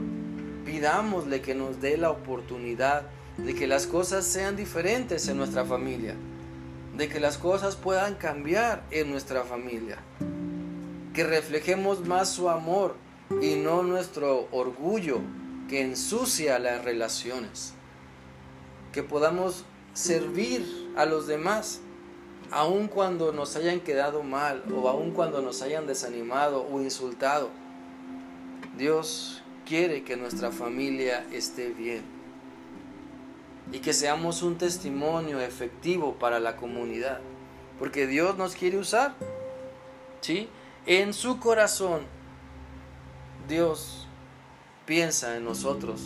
Pidámosle 0.64 1.40
que 1.40 1.54
nos 1.54 1.80
dé 1.80 1.96
la 1.96 2.10
oportunidad 2.10 3.08
de 3.36 3.54
que 3.54 3.66
las 3.66 3.86
cosas 3.86 4.24
sean 4.24 4.56
diferentes 4.56 5.28
en 5.28 5.36
nuestra 5.36 5.64
familia. 5.64 6.14
De 6.96 7.08
que 7.08 7.20
las 7.20 7.38
cosas 7.38 7.76
puedan 7.76 8.14
cambiar 8.14 8.84
en 8.90 9.10
nuestra 9.10 9.42
familia. 9.42 9.98
Que 11.14 11.24
reflejemos 11.24 12.06
más 12.06 12.30
su 12.30 12.48
amor 12.48 12.94
y 13.40 13.56
no 13.56 13.82
nuestro 13.82 14.48
orgullo 14.52 15.20
que 15.68 15.82
ensucia 15.82 16.58
las 16.58 16.84
relaciones. 16.84 17.74
Que 18.92 19.02
podamos 19.02 19.64
servir 19.94 20.92
a 20.96 21.04
los 21.04 21.26
demás, 21.26 21.80
aun 22.50 22.88
cuando 22.88 23.32
nos 23.32 23.56
hayan 23.56 23.80
quedado 23.80 24.22
mal 24.22 24.62
o 24.74 24.88
aun 24.88 25.12
cuando 25.12 25.42
nos 25.42 25.62
hayan 25.62 25.86
desanimado 25.86 26.66
o 26.66 26.80
insultado. 26.80 27.50
Dios 28.76 29.42
quiere 29.66 30.02
que 30.04 30.16
nuestra 30.16 30.50
familia 30.50 31.26
esté 31.32 31.68
bien 31.68 32.02
y 33.72 33.78
que 33.78 33.92
seamos 33.92 34.42
un 34.42 34.58
testimonio 34.58 35.40
efectivo 35.40 36.14
para 36.14 36.40
la 36.40 36.56
comunidad, 36.56 37.20
porque 37.78 38.06
Dios 38.06 38.36
nos 38.36 38.54
quiere 38.54 38.78
usar. 38.78 39.14
¿Sí? 40.20 40.48
En 40.86 41.14
su 41.14 41.40
corazón 41.40 42.02
Dios 43.48 44.06
piensa 44.86 45.36
en 45.36 45.44
nosotros. 45.44 46.00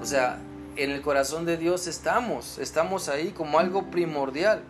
O 0.00 0.04
sea, 0.04 0.40
en 0.76 0.90
el 0.90 1.02
corazón 1.02 1.44
de 1.44 1.56
Dios 1.56 1.86
estamos, 1.86 2.58
estamos 2.58 3.08
ahí 3.08 3.30
como 3.30 3.58
algo 3.58 3.90
primordial. 3.90 4.62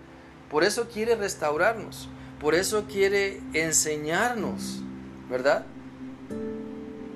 Por 0.50 0.64
eso 0.64 0.88
quiere 0.88 1.14
restaurarnos, 1.14 2.09
por 2.40 2.54
eso 2.54 2.85
quiere 2.87 3.40
enseñarnos, 3.52 4.82
¿verdad? 5.30 5.64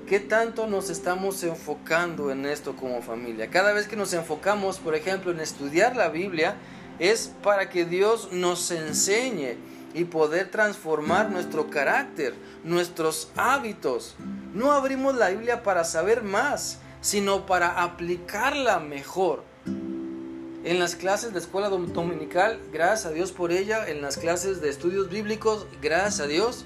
¿Qué 0.07 0.19
tanto 0.21 0.67
nos 0.67 0.89
estamos 0.89 1.43
enfocando 1.43 2.31
en 2.31 2.45
esto 2.45 2.75
como 2.75 3.01
familia? 3.01 3.49
Cada 3.49 3.73
vez 3.73 3.87
que 3.87 3.97
nos 3.97 4.13
enfocamos, 4.13 4.79
por 4.79 4.95
ejemplo, 4.95 5.31
en 5.31 5.41
estudiar 5.41 5.97
la 5.97 6.07
Biblia, 6.07 6.55
es 6.97 7.33
para 7.43 7.69
que 7.69 7.85
Dios 7.85 8.29
nos 8.31 8.71
enseñe 8.71 9.57
y 9.93 10.05
poder 10.05 10.49
transformar 10.49 11.29
nuestro 11.29 11.69
carácter, 11.69 12.33
nuestros 12.63 13.29
hábitos. 13.35 14.15
No 14.53 14.71
abrimos 14.71 15.15
la 15.15 15.29
Biblia 15.29 15.63
para 15.63 15.83
saber 15.83 16.23
más, 16.23 16.79
sino 17.01 17.45
para 17.45 17.83
aplicarla 17.83 18.79
mejor. 18.79 19.43
En 19.65 20.79
las 20.79 20.95
clases 20.95 21.33
de 21.33 21.39
escuela 21.39 21.69
dominical, 21.69 22.59
gracias 22.73 23.05
a 23.05 23.11
Dios 23.11 23.31
por 23.31 23.51
ella, 23.51 23.87
en 23.87 24.01
las 24.01 24.17
clases 24.17 24.59
de 24.59 24.69
estudios 24.69 25.09
bíblicos, 25.09 25.65
gracias 25.81 26.19
a 26.19 26.27
Dios, 26.27 26.65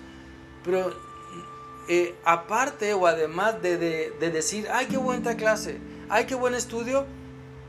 pero 0.63 0.95
eh, 1.87 2.15
aparte 2.25 2.93
o 2.93 3.05
además 3.05 3.61
de, 3.61 3.77
de 3.77 4.31
decir, 4.31 4.67
ay, 4.71 4.87
qué 4.87 4.97
buena 4.97 5.35
clase, 5.35 5.77
ay, 6.09 6.25
qué 6.25 6.33
buen 6.33 6.55
estudio, 6.55 7.05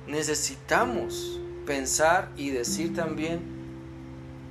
necesitamos 0.07 1.39
pensar 1.67 2.31
y 2.37 2.51
decir 2.51 2.95
también 2.95 3.41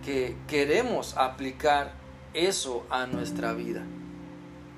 que 0.06 0.36
queremos 0.48 1.18
aplicar 1.18 1.94
eso 2.34 2.86
a 2.90 3.08
nuestra 3.08 3.54
vida 3.54 3.84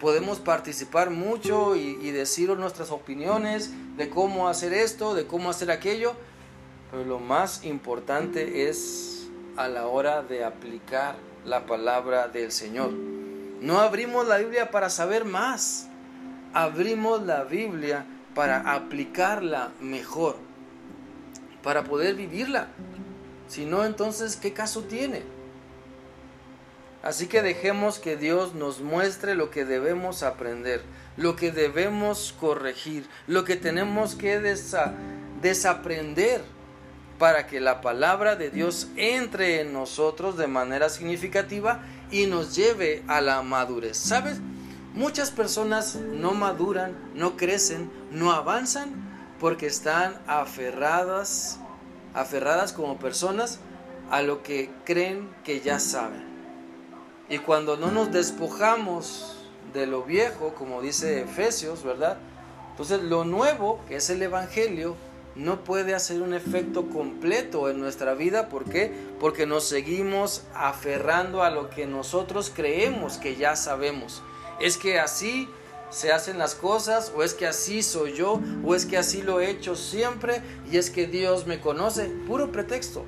podemos 0.03 0.39
participar 0.39 1.11
mucho 1.11 1.77
y, 1.77 2.11
decir 2.11 2.49
nuestras 2.49 2.91
opiniones 2.91 3.71
de 3.95 4.09
cómo 4.09 4.49
hacer 4.49 4.73
esto, 4.73 5.15
de 5.15 5.25
cómo 5.25 5.49
hacer 5.49 5.71
aquello, 5.71 6.11
pero 6.91 7.05
lo 7.05 7.19
más 7.19 7.63
importante 7.63 8.67
es 8.67 9.29
a 9.55 9.69
la 9.69 9.87
hora 9.87 10.21
de 10.21 10.43
aplicar 10.43 11.15
la 11.45 11.65
palabra 11.65 12.27
del 12.27 12.51
Señor. 12.51 12.91
No 12.91 13.79
abrimos 13.79 14.27
la 14.27 14.39
Biblia 14.39 14.71
para 14.71 14.89
saber 14.89 15.23
más, 15.23 15.87
abrimos 16.53 17.23
la 17.23 17.45
Biblia 17.45 18.05
para 18.35 18.73
aplicarla 18.73 19.71
mejor, 19.79 20.35
para 21.63 21.85
poder 21.85 22.15
vivirla. 22.15 22.67
Si 23.47 23.63
no, 23.63 23.85
entonces, 23.85 24.35
¿qué 24.35 24.51
caso 24.51 24.83
tiene? 24.83 25.21
Así 27.03 27.27
que 27.27 27.41
dejemos 27.41 27.99
que 27.99 28.15
Dios 28.15 28.55
nos 28.55 28.79
muestre 28.79 29.35
lo 29.35 29.51
que 29.51 29.65
debemos 29.65 30.23
aprender, 30.23 30.81
lo 31.17 31.35
que 31.35 31.51
debemos 31.51 32.33
corregir, 32.39 33.05
lo 33.27 33.43
que 33.43 33.57
tenemos 33.57 34.15
que 34.15 34.39
desaprender 35.41 36.41
para 37.19 37.45
que 37.45 37.59
la 37.59 37.81
palabra 37.81 38.37
de 38.37 38.49
Dios 38.49 38.87
entre 38.95 39.59
en 39.59 39.73
nosotros 39.73 40.37
de 40.37 40.47
manera 40.47 40.87
significativa 40.87 41.81
y 42.09 42.25
nos 42.25 42.55
lleve 42.55 43.03
a 43.07 43.19
la 43.19 43.41
madurez. 43.41 43.97
¿Sabes? 43.97 44.39
Muchas 44.93 45.29
personas 45.29 45.95
no 45.95 46.31
maduran, 46.33 46.95
no 47.15 47.35
crecen, 47.35 47.91
no 48.11 48.31
avanzan 48.31 48.91
porque 49.41 49.67
están 49.67 50.15
aferradas, 50.25 51.59
aferradas 52.13 52.71
como 52.71 52.97
personas 52.97 53.59
a 54.09 54.21
lo 54.21 54.41
que 54.41 54.71
creen 54.85 55.29
que 55.43 55.59
ya 55.59 55.81
saben. 55.81 56.32
Y 57.29 57.39
cuando 57.39 57.77
no 57.77 57.91
nos 57.91 58.11
despojamos 58.11 59.37
de 59.73 59.87
lo 59.87 60.03
viejo, 60.03 60.53
como 60.55 60.81
dice 60.81 61.21
Efesios, 61.21 61.83
¿verdad? 61.83 62.17
Entonces 62.71 63.01
lo 63.01 63.23
nuevo, 63.23 63.79
que 63.87 63.95
es 63.95 64.09
el 64.09 64.21
Evangelio, 64.21 64.95
no 65.35 65.63
puede 65.63 65.95
hacer 65.95 66.21
un 66.21 66.33
efecto 66.33 66.89
completo 66.89 67.69
en 67.69 67.79
nuestra 67.79 68.13
vida. 68.13 68.49
¿Por 68.49 68.65
qué? 68.65 68.93
Porque 69.19 69.45
nos 69.45 69.63
seguimos 69.63 70.43
aferrando 70.53 71.43
a 71.43 71.49
lo 71.49 71.69
que 71.69 71.87
nosotros 71.87 72.51
creemos 72.53 73.17
que 73.17 73.35
ya 73.35 73.55
sabemos. 73.55 74.21
Es 74.59 74.77
que 74.77 74.99
así 74.99 75.49
se 75.89 76.11
hacen 76.11 76.37
las 76.37 76.55
cosas, 76.55 77.11
o 77.15 77.23
es 77.23 77.33
que 77.33 77.47
así 77.47 77.83
soy 77.83 78.13
yo, 78.13 78.41
o 78.63 78.75
es 78.75 78.85
que 78.85 78.97
así 78.97 79.21
lo 79.21 79.39
he 79.39 79.49
hecho 79.49 79.75
siempre, 79.75 80.41
y 80.71 80.77
es 80.77 80.89
que 80.89 81.07
Dios 81.07 81.45
me 81.45 81.59
conoce. 81.59 82.05
Puro 82.27 82.51
pretexto. 82.51 83.05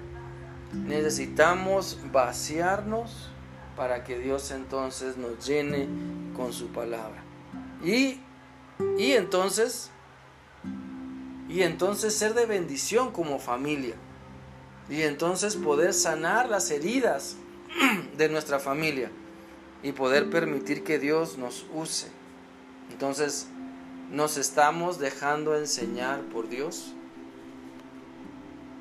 Necesitamos 0.73 1.97
vaciarnos 2.11 3.29
para 3.75 4.03
que 4.03 4.17
Dios 4.17 4.51
entonces 4.51 5.17
nos 5.17 5.45
llene 5.45 5.87
con 6.35 6.53
su 6.53 6.67
palabra. 6.67 7.23
Y, 7.83 8.19
y 8.97 9.11
entonces, 9.11 9.91
y 11.49 11.61
entonces 11.61 12.15
ser 12.15 12.33
de 12.33 12.45
bendición 12.45 13.11
como 13.11 13.39
familia. 13.39 13.95
Y 14.89 15.01
entonces 15.01 15.55
poder 15.55 15.93
sanar 15.93 16.49
las 16.49 16.71
heridas 16.71 17.35
de 18.17 18.29
nuestra 18.29 18.59
familia 18.59 19.11
y 19.83 19.91
poder 19.91 20.29
permitir 20.29 20.83
que 20.83 20.99
Dios 20.99 21.37
nos 21.37 21.65
use. 21.73 22.07
Entonces, 22.91 23.47
¿nos 24.11 24.37
estamos 24.37 24.99
dejando 24.99 25.57
enseñar 25.57 26.21
por 26.21 26.47
Dios? 26.47 26.93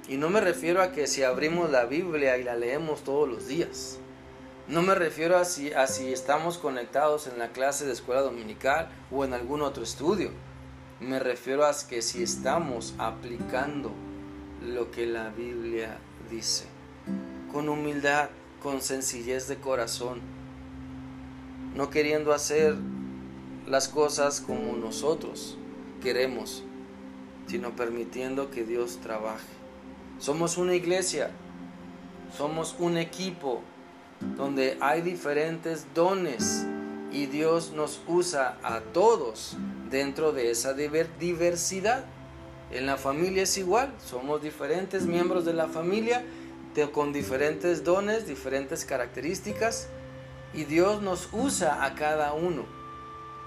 Y 0.06 0.18
no 0.18 0.28
me 0.28 0.40
refiero 0.40 0.82
a 0.82 0.92
que 0.92 1.06
si 1.06 1.22
abrimos 1.22 1.70
la 1.70 1.86
Biblia 1.86 2.36
y 2.36 2.44
la 2.44 2.54
leemos 2.54 3.02
todos 3.02 3.26
los 3.26 3.48
días 3.48 3.98
No 4.66 4.80
me 4.80 4.94
refiero 4.94 5.36
a 5.36 5.44
si, 5.44 5.68
estamos 6.10 6.56
conectados 6.56 7.26
en 7.26 7.38
la 7.38 7.52
clase 7.52 7.84
de 7.84 7.92
escuela 7.92 8.22
dominical 8.22 8.88
o 9.10 9.22
en 9.22 9.34
algún 9.34 9.60
otro 9.60 9.84
estudio. 9.84 10.30
Me 11.00 11.18
refiero 11.18 11.66
a 11.66 11.72
que 11.86 12.00
si 12.00 12.22
estamos 12.22 12.94
aplicando 12.96 13.92
lo 14.62 14.90
que 14.90 15.04
la 15.04 15.28
Biblia 15.28 15.98
dice, 16.30 16.64
con 17.52 17.68
humildad, 17.68 18.30
con 18.62 18.80
sencillez 18.80 19.48
de 19.48 19.56
corazón, 19.56 20.22
no 21.74 21.90
queriendo 21.90 22.32
hacer 22.32 22.74
las 23.66 23.88
cosas 23.88 24.40
como 24.40 24.76
nosotros 24.76 25.58
queremos, 26.02 26.64
sino 27.48 27.76
permitiendo 27.76 28.50
que 28.50 28.64
Dios 28.64 28.98
trabaje. 29.02 29.44
Somos 30.18 30.56
una 30.56 30.74
iglesia, 30.74 31.32
somos 32.34 32.76
un 32.78 32.96
equipo 32.96 33.60
donde 34.36 34.76
hay 34.80 35.02
diferentes 35.02 35.86
dones 35.94 36.66
y 37.12 37.26
Dios 37.26 37.72
nos 37.72 38.00
usa 38.06 38.58
a 38.62 38.80
todos 38.80 39.56
dentro 39.90 40.32
de 40.32 40.50
esa 40.50 40.74
diversidad. 40.74 42.04
En 42.70 42.86
la 42.86 42.96
familia 42.96 43.44
es 43.44 43.56
igual, 43.58 43.94
somos 44.04 44.42
diferentes 44.42 45.06
miembros 45.06 45.44
de 45.44 45.52
la 45.52 45.68
familia 45.68 46.24
con 46.92 47.12
diferentes 47.12 47.84
dones, 47.84 48.26
diferentes 48.26 48.84
características 48.84 49.88
y 50.52 50.64
Dios 50.64 51.02
nos 51.02 51.28
usa 51.32 51.84
a 51.84 51.94
cada 51.94 52.32
uno. 52.32 52.64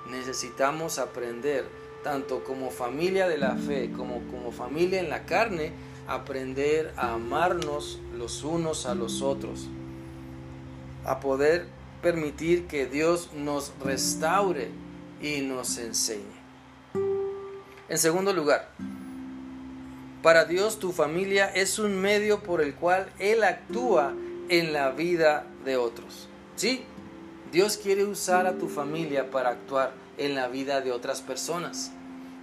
Necesitamos 0.10 0.98
aprender, 0.98 1.66
tanto 2.04 2.46
como 2.46 2.72
familia 2.72 3.28
de 3.28 3.38
la 3.38 3.58
fe 3.58 3.92
como 3.92 4.22
como 4.32 4.54
familia 4.54 5.02
en 5.02 5.10
la 5.10 5.26
carne, 5.26 5.74
aprender 6.08 6.94
a 6.96 7.14
amarnos 7.14 8.00
los 8.18 8.44
unos 8.44 8.86
a 8.86 8.96
los 8.96 9.22
otros, 9.22 9.68
a 11.08 11.20
poder 11.20 11.66
permitir 12.02 12.68
que 12.68 12.86
Dios 12.86 13.32
nos 13.34 13.74
restaure 13.84 14.70
y 15.22 15.42
nos 15.42 15.78
enseñe. 15.78 16.38
En 17.90 17.98
segundo 17.98 18.34
lugar, 18.34 18.70
para 20.22 20.46
Dios 20.46 20.78
tu 20.78 20.92
familia 20.92 21.48
es 21.48 21.80
un 21.80 22.00
medio 22.00 22.44
por 22.44 22.62
el 22.62 22.76
cual 22.76 23.10
Él 23.18 23.44
actúa 23.44 24.14
en 24.50 24.74
la 24.74 24.92
vida 24.92 25.48
de 25.64 25.78
otros. 25.78 26.28
Sí, 26.56 26.84
Dios 27.52 27.78
quiere 27.78 28.04
usar 28.04 28.46
a 28.46 28.58
tu 28.58 28.68
familia 28.68 29.32
para 29.32 29.50
actuar 29.50 29.94
en 30.18 30.36
la 30.36 30.50
vida 30.50 30.82
de 30.82 30.92
otras 30.92 31.22
personas. 31.22 31.92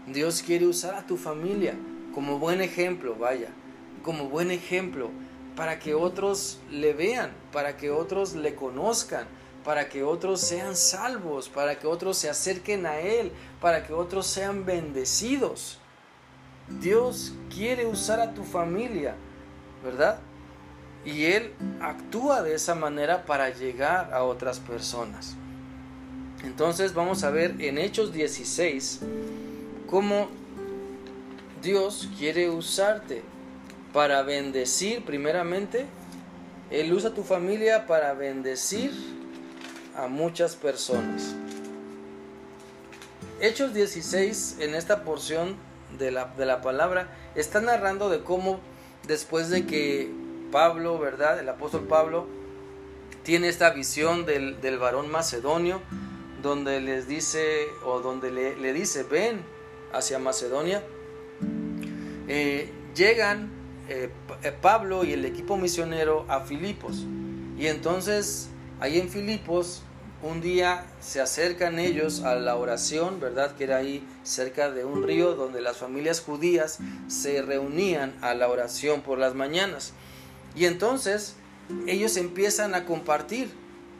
Dios 0.07 0.43
quiere 0.43 0.67
usar 0.67 0.95
a 0.95 1.07
tu 1.07 1.17
familia 1.17 1.75
como 2.15 2.39
buen 2.39 2.61
ejemplo, 2.61 3.17
vaya, 3.17 3.49
como 4.03 4.29
buen 4.29 4.51
ejemplo 4.51 5.11
para 5.57 5.79
que 5.79 5.95
otros 5.95 6.59
le 6.71 6.93
vean, 6.93 7.33
para 7.53 7.77
que 7.77 7.91
otros 7.91 8.35
le 8.35 8.55
conozcan, 8.55 9.27
para 9.65 9.89
que 9.89 10.03
otros 10.03 10.41
sean 10.41 10.77
salvos, 10.77 11.49
para 11.49 11.79
que 11.79 11.87
otros 11.87 12.19
se 12.19 12.29
acerquen 12.29 12.87
a 12.87 12.99
Él, 12.99 13.33
para 13.61 13.87
que 13.87 13.93
otros 13.93 14.27
sean 14.27 14.65
bendecidos. 14.67 15.79
Dios 16.81 17.33
quiere 17.55 17.87
usar 17.87 18.21
a 18.21 18.35
tu 18.35 18.43
familia, 18.43 19.15
¿verdad? 19.83 20.19
Y 21.05 21.25
Él 21.25 21.53
actúa 21.81 22.43
de 22.43 22.55
esa 22.55 22.75
manera 22.75 23.25
para 23.25 23.51
llegar 23.51 24.13
a 24.13 24.25
otras 24.25 24.61
personas. 24.61 25.37
Entonces 26.43 26.93
vamos 26.93 27.25
a 27.25 27.31
ver 27.31 27.55
en 27.61 27.79
Hechos 27.79 28.13
16 28.13 29.01
cómo 29.89 30.29
Dios 31.63 32.09
quiere 32.19 32.51
usarte 32.51 33.23
para 33.95 34.23
bendecir 34.23 35.05
primeramente. 35.05 35.87
Él 36.71 36.93
usa 36.93 37.15
tu 37.15 37.23
familia 37.23 37.87
para 37.87 38.13
bendecir 38.13 38.93
a 39.97 40.09
muchas 40.09 40.57
personas. 40.57 41.35
Hechos 43.41 43.73
16 43.73 44.57
en 44.59 44.75
esta 44.75 45.05
porción 45.05 45.57
de 45.97 46.11
la, 46.11 46.27
de 46.37 46.45
la 46.45 46.61
palabra 46.61 47.09
está 47.37 47.61
narrando 47.61 48.11
de 48.11 48.23
cómo 48.23 48.59
después 49.07 49.49
de 49.49 49.65
que 49.65 50.11
Pablo, 50.51 50.99
¿verdad? 50.99 51.39
El 51.39 51.49
apóstol 51.49 51.87
Pablo 51.87 52.27
tiene 53.23 53.49
esta 53.49 53.71
visión 53.71 54.27
del, 54.27 54.79
varón 54.79 55.11
macedonio, 55.11 55.81
donde 56.43 56.81
les 56.81 57.07
dice, 57.07 57.69
o 57.85 58.01
donde 58.01 58.33
le, 58.33 58.73
dice, 58.73 59.05
ven 59.05 59.43
hacia 59.93 60.19
Macedonia. 60.19 60.83
Eh, 62.27 62.71
llegan 62.95 63.64
eh, 63.89 64.11
eh, 64.43 64.53
Pablo 64.53 65.05
y 65.05 65.13
el 65.13 65.25
equipo 65.25 65.57
misionero 65.57 66.25
a 66.29 66.41
Filipos. 66.41 67.05
Y 67.59 67.67
entonces, 67.67 68.49
ahí 68.81 68.99
en 68.99 69.09
Filipos, 69.09 69.83
un 70.23 70.41
día 70.41 70.87
se 71.01 71.21
acercan 71.21 71.79
ellos 71.79 72.23
a 72.23 72.35
la 72.37 72.57
oración, 72.57 73.21
¿verdad? 73.21 73.55
Que 73.57 73.65
era 73.65 73.77
ahí 73.77 74.03
cerca 74.23 74.71
de 74.71 74.85
un 74.85 75.03
río 75.03 75.35
donde 75.35 75.61
las 75.61 75.77
familias 75.77 76.21
judías 76.21 76.79
se 77.09 77.43
reunían 77.43 78.15
a 78.23 78.33
la 78.35 78.49
oración 78.49 79.03
por 79.03 79.19
las 79.19 79.35
mañanas. 79.35 79.93
Y 80.57 80.65
entonces 80.65 81.37
ellos 81.87 82.17
empiezan 82.17 82.75
a 82.75 82.87
compartir. 82.87 83.51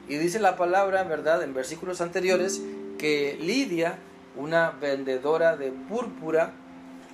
Y 0.09 0.17
dice 0.17 0.39
la 0.39 0.57
palabra, 0.57 1.03
¿verdad? 1.05 1.43
En 1.43 1.53
versículos 1.53 2.01
anteriores, 2.01 2.63
que 2.99 3.37
Lidia, 3.41 3.99
una 4.37 4.71
vendedora 4.71 5.57
de 5.57 5.73
púrpura, 5.73 6.53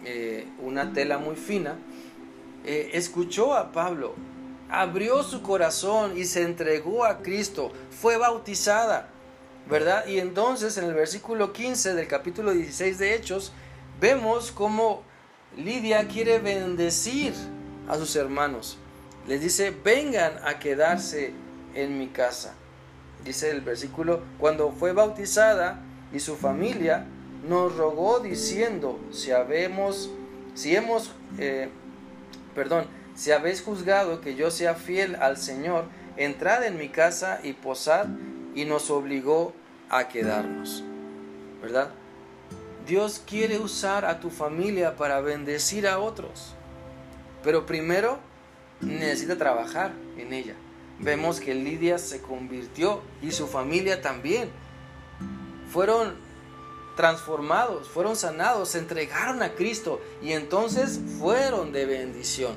eh, 0.04 0.46
una 0.60 0.92
tela 0.92 1.18
muy 1.18 1.36
fina, 1.36 1.76
eh, 2.70 2.90
escuchó 2.94 3.54
a 3.54 3.72
Pablo, 3.72 4.14
abrió 4.68 5.22
su 5.22 5.42
corazón 5.42 6.16
y 6.16 6.24
se 6.24 6.42
entregó 6.42 7.04
a 7.04 7.18
Cristo, 7.18 7.72
fue 7.90 8.16
bautizada, 8.16 9.08
¿verdad? 9.68 10.06
Y 10.06 10.18
entonces 10.18 10.76
en 10.78 10.84
el 10.84 10.94
versículo 10.94 11.52
15 11.52 11.94
del 11.94 12.06
capítulo 12.06 12.52
16 12.52 12.98
de 12.98 13.14
Hechos, 13.14 13.52
vemos 14.00 14.52
cómo 14.52 15.02
Lidia 15.56 16.06
quiere 16.06 16.38
bendecir 16.38 17.34
a 17.88 17.96
sus 17.96 18.14
hermanos 18.16 18.78
les 19.26 19.40
dice, 19.40 19.74
vengan 19.84 20.32
a 20.44 20.58
quedarse 20.58 21.32
en 21.74 21.98
mi 21.98 22.08
casa. 22.08 22.54
Dice 23.24 23.50
el 23.50 23.60
versículo, 23.60 24.22
cuando 24.38 24.72
fue 24.72 24.92
bautizada 24.92 25.82
y 26.12 26.20
su 26.20 26.36
familia 26.36 27.06
nos 27.48 27.76
rogó 27.76 28.20
diciendo, 28.20 28.98
si 29.12 29.30
habemos, 29.30 30.10
si 30.54 30.74
hemos, 30.74 31.12
eh, 31.38 31.68
perdón, 32.54 32.86
si 33.14 33.32
habéis 33.32 33.62
juzgado 33.62 34.20
que 34.20 34.34
yo 34.34 34.50
sea 34.50 34.74
fiel 34.74 35.16
al 35.16 35.36
Señor, 35.36 35.84
entrad 36.16 36.64
en 36.64 36.78
mi 36.78 36.88
casa 36.88 37.40
y 37.42 37.52
posad, 37.52 38.06
y 38.54 38.64
nos 38.64 38.90
obligó 38.90 39.52
a 39.88 40.08
quedarnos. 40.08 40.84
¿Verdad? 41.62 41.90
Dios 42.86 43.22
quiere 43.24 43.58
usar 43.58 44.04
a 44.04 44.20
tu 44.20 44.30
familia 44.30 44.96
para 44.96 45.20
bendecir 45.20 45.86
a 45.86 45.98
otros. 45.98 46.54
Pero 47.44 47.66
primero 47.66 48.18
necesita 48.80 49.36
trabajar 49.36 49.92
en 50.16 50.32
ella. 50.32 50.54
Vemos 50.98 51.40
que 51.40 51.54
Lidia 51.54 51.98
se 51.98 52.20
convirtió 52.20 53.02
y 53.22 53.30
su 53.30 53.46
familia 53.46 54.02
también. 54.02 54.50
Fueron 55.70 56.14
transformados, 57.00 57.88
fueron 57.88 58.14
sanados, 58.14 58.68
se 58.68 58.78
entregaron 58.78 59.42
a 59.42 59.54
Cristo 59.54 60.02
y 60.20 60.32
entonces 60.32 61.00
fueron 61.18 61.72
de 61.72 61.86
bendición. 61.86 62.52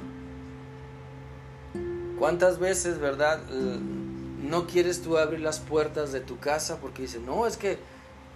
¿Cuántas 2.20 2.60
veces, 2.60 3.00
verdad, 3.00 3.42
no 3.48 4.68
quieres 4.68 5.02
tú 5.02 5.18
abrir 5.18 5.40
las 5.40 5.62
puertas 5.62 6.12
de 6.12 6.20
tu 6.20 6.40
casa 6.40 6.82
porque 6.82 7.04
dices, 7.04 7.22
no, 7.22 7.48
es 7.48 7.56
que 7.56 7.78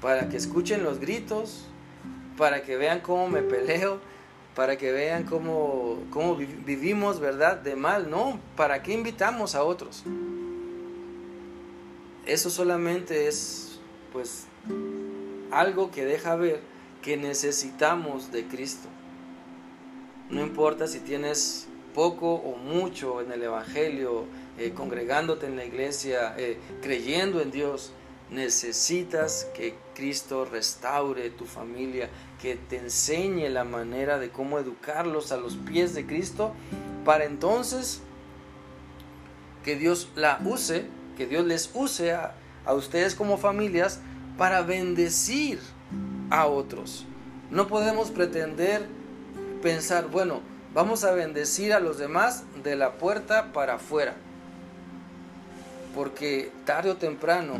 para 0.01 0.29
que 0.29 0.37
escuchen 0.37 0.81
los 0.81 1.01
gritos, 1.01 1.65
para 2.37 2.63
que 2.63 2.77
vean 2.77 3.01
cómo 3.01 3.27
me 3.27 3.41
peleo, 3.41 3.99
para 4.55 4.77
que 4.77 4.93
vean 4.93 5.25
cómo, 5.25 6.05
cómo 6.09 6.37
vivimos, 6.37 7.19
¿verdad? 7.19 7.57
De 7.57 7.75
mal, 7.75 8.09
no, 8.09 8.39
¿para 8.55 8.81
qué 8.81 8.93
invitamos 8.93 9.55
a 9.55 9.63
otros? 9.65 10.05
Eso 12.25 12.49
solamente 12.49 13.27
es, 13.27 13.77
pues, 14.13 14.47
algo 15.51 15.91
que 15.91 16.05
deja 16.05 16.35
ver 16.35 16.61
que 17.01 17.17
necesitamos 17.17 18.31
de 18.31 18.45
Cristo. 18.47 18.87
No 20.29 20.41
importa 20.41 20.87
si 20.87 20.99
tienes 20.99 21.67
poco 21.93 22.33
o 22.33 22.57
mucho 22.57 23.21
en 23.21 23.31
el 23.31 23.43
Evangelio, 23.43 24.25
eh, 24.57 24.73
congregándote 24.75 25.45
en 25.45 25.55
la 25.55 25.65
iglesia, 25.65 26.35
eh, 26.37 26.59
creyendo 26.81 27.41
en 27.41 27.51
Dios, 27.51 27.91
necesitas 28.29 29.47
que 29.55 29.75
Cristo 29.95 30.45
restaure 30.45 31.29
tu 31.29 31.45
familia, 31.45 32.09
que 32.41 32.55
te 32.55 32.77
enseñe 32.77 33.49
la 33.49 33.63
manera 33.63 34.19
de 34.19 34.29
cómo 34.29 34.59
educarlos 34.59 35.31
a 35.31 35.37
los 35.37 35.55
pies 35.55 35.95
de 35.95 36.05
Cristo, 36.05 36.53
para 37.05 37.25
entonces 37.25 38.01
que 39.63 39.75
Dios 39.75 40.09
la 40.15 40.39
use, 40.43 40.85
que 41.17 41.25
Dios 41.25 41.45
les 41.45 41.71
use 41.73 42.11
a, 42.11 42.35
a 42.65 42.73
ustedes 42.73 43.15
como 43.15 43.37
familias 43.37 44.01
para 44.37 44.61
bendecir 44.61 45.59
a 46.29 46.45
otros. 46.45 47.05
No 47.51 47.67
podemos 47.67 48.11
pretender 48.11 48.85
pensar, 49.61 50.09
bueno, 50.09 50.41
vamos 50.73 51.03
a 51.03 51.11
bendecir 51.11 51.73
a 51.73 51.79
los 51.79 51.97
demás 51.97 52.43
de 52.63 52.75
la 52.75 52.93
puerta 52.93 53.51
para 53.53 53.75
afuera 53.75 54.15
porque 55.97 56.51
tarde 56.63 56.91
o 56.91 56.97
temprano 56.97 57.55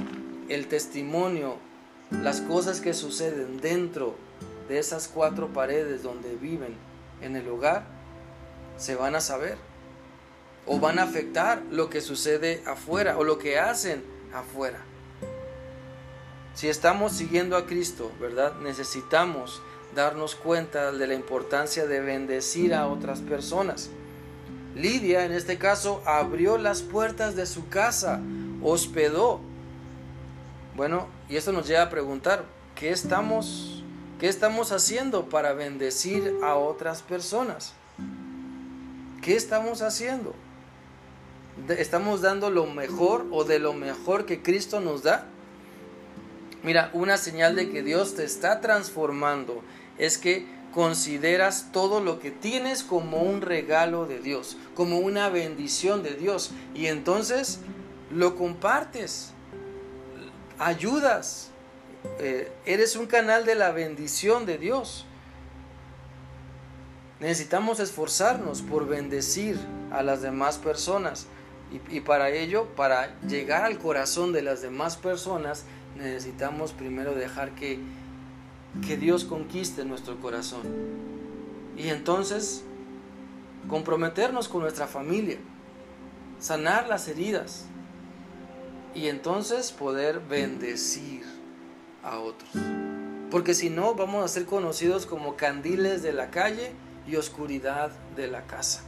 el 0.48 0.68
testimonio, 0.68 1.58
las 2.12 2.40
cosas 2.40 2.82
que 2.82 2.94
suceden 2.94 3.60
dentro 3.60 4.16
de 4.70 4.78
esas 4.78 5.08
cuatro 5.08 5.48
paredes 5.48 6.04
donde 6.04 6.36
viven 6.36 6.76
en 7.20 7.36
el 7.36 7.50
hogar, 7.50 7.86
se 8.78 8.94
van 8.94 9.16
a 9.16 9.22
saber 9.22 9.58
o 10.68 10.80
van 10.80 11.00
a 11.00 11.04
afectar 11.04 11.64
lo 11.72 11.90
que 11.90 12.00
sucede 12.00 12.62
afuera 12.68 13.18
o 13.18 13.24
lo 13.24 13.40
que 13.40 13.58
hacen 13.58 14.04
afuera. 14.32 14.86
Si 16.58 16.68
estamos 16.68 17.12
siguiendo 17.12 17.56
a 17.56 17.68
Cristo, 17.68 18.12
¿verdad? 18.20 18.56
Necesitamos 18.64 19.62
darnos 19.94 20.34
cuenta 20.34 20.92
de 20.92 21.06
la 21.06 21.14
importancia 21.14 21.86
de 21.86 22.00
bendecir 22.00 22.74
a 22.74 22.88
otras 22.88 23.20
personas. 23.20 23.92
Lidia, 24.74 25.26
en 25.26 25.34
este 25.34 25.60
caso, 25.60 26.02
abrió 26.04 26.58
las 26.58 26.82
puertas 26.82 27.36
de 27.36 27.46
su 27.46 27.70
casa, 27.70 28.22
hospedó. 28.64 29.40
Bueno, 30.76 31.06
y 31.30 31.36
esto 31.36 31.52
nos 31.52 31.68
lleva 31.68 31.84
a 31.84 31.90
preguntar, 31.92 32.46
¿qué 32.74 32.90
estamos, 32.90 33.84
qué 34.20 34.28
estamos 34.28 34.72
haciendo 34.72 35.30
para 35.30 35.54
bendecir 35.54 36.40
a 36.42 36.56
otras 36.56 37.04
personas? 37.04 37.74
¿Qué 39.22 39.36
estamos 39.36 39.84
haciendo? 39.84 40.34
¿Estamos 41.70 42.22
dando 42.22 42.50
lo 42.50 42.66
mejor 42.66 43.28
o 43.30 43.44
de 43.44 43.60
lo 43.60 43.74
mejor 43.74 44.26
que 44.26 44.42
Cristo 44.42 44.80
nos 44.80 45.04
da? 45.04 45.28
Mira, 46.68 46.90
una 46.92 47.16
señal 47.16 47.56
de 47.56 47.70
que 47.70 47.82
Dios 47.82 48.16
te 48.16 48.26
está 48.26 48.60
transformando 48.60 49.64
es 49.98 50.18
que 50.18 50.46
consideras 50.74 51.72
todo 51.72 52.02
lo 52.02 52.20
que 52.20 52.30
tienes 52.30 52.84
como 52.84 53.22
un 53.22 53.40
regalo 53.40 54.06
de 54.06 54.20
Dios, 54.20 54.58
como 54.76 54.98
una 54.98 55.30
bendición 55.30 56.04
de 56.04 56.16
Dios. 56.16 56.52
Y 56.76 56.88
entonces 56.88 57.60
lo 58.12 58.36
compartes, 58.36 59.32
ayudas, 60.60 61.52
eh, 62.20 62.52
eres 62.66 62.98
un 62.98 63.06
canal 63.06 63.46
de 63.46 63.56
la 63.56 63.72
bendición 63.72 64.46
de 64.46 64.58
Dios. 64.58 65.06
Necesitamos 67.22 67.80
esforzarnos 67.80 68.62
por 68.62 68.88
bendecir 68.88 69.58
a 69.90 70.04
las 70.04 70.22
demás 70.22 70.58
personas. 70.58 71.28
Y, 71.72 71.98
y, 71.98 72.02
para 72.02 72.30
ello, 72.30 72.66
para 72.76 73.18
llegar 73.22 73.64
al 73.64 73.78
corazón 73.78 74.34
de 74.34 74.42
las 74.42 74.62
demás 74.62 74.98
personas, 74.98 75.66
necesitamos 75.98 76.74
primero 76.74 77.14
dejar 77.16 77.52
que 77.56 77.80
que 78.86 78.98
Dios 78.98 79.24
conquiste 79.24 79.86
nuestro 79.86 80.20
corazón. 80.20 80.62
Y 81.78 81.90
entonces 81.90 82.64
comprometernos 83.68 84.48
con 84.48 84.62
nuestra 84.62 84.88
familia, 84.88 85.38
sanar 86.40 86.88
las 86.88 87.08
heridas 87.08 87.66
y 88.96 89.08
entonces 89.08 89.72
poder 89.72 90.20
bendecir 90.20 91.24
a 92.04 92.20
otros. 92.20 92.50
Porque 93.30 93.54
si 93.54 93.70
no, 93.70 93.94
vamos 93.94 94.24
a 94.24 94.28
ser 94.28 94.46
conocidos 94.46 95.06
como 95.06 95.36
candiles 95.36 96.02
de 96.02 96.14
la 96.14 96.30
calle 96.30 96.72
y 97.08 97.16
oscuridad 97.18 97.92
de 98.16 98.28
la 98.28 98.44
casa. 98.44 98.84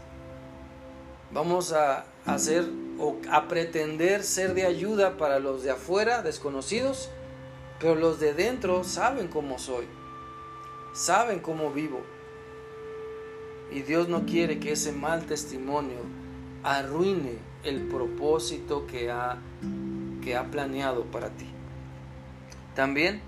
Vamos 1.31 1.73
a 1.73 2.05
hacer 2.25 2.65
o 2.99 3.17
a 3.31 3.47
pretender 3.47 4.23
ser 4.23 4.53
de 4.53 4.65
ayuda 4.65 5.17
para 5.17 5.39
los 5.39 5.63
de 5.63 5.71
afuera, 5.71 6.21
desconocidos, 6.21 7.09
pero 7.79 7.95
los 7.95 8.19
de 8.19 8.33
dentro 8.33 8.83
saben 8.83 9.29
cómo 9.29 9.57
soy, 9.57 9.85
saben 10.93 11.39
cómo 11.39 11.71
vivo. 11.71 12.01
Y 13.71 13.81
Dios 13.83 14.09
no 14.09 14.25
quiere 14.25 14.59
que 14.59 14.73
ese 14.73 14.91
mal 14.91 15.25
testimonio 15.25 15.99
arruine 16.63 17.37
el 17.63 17.87
propósito 17.87 18.85
que 18.85 19.09
ha, 19.09 19.37
que 20.21 20.35
ha 20.35 20.51
planeado 20.51 21.05
para 21.05 21.29
ti. 21.29 21.47
También 22.75 23.21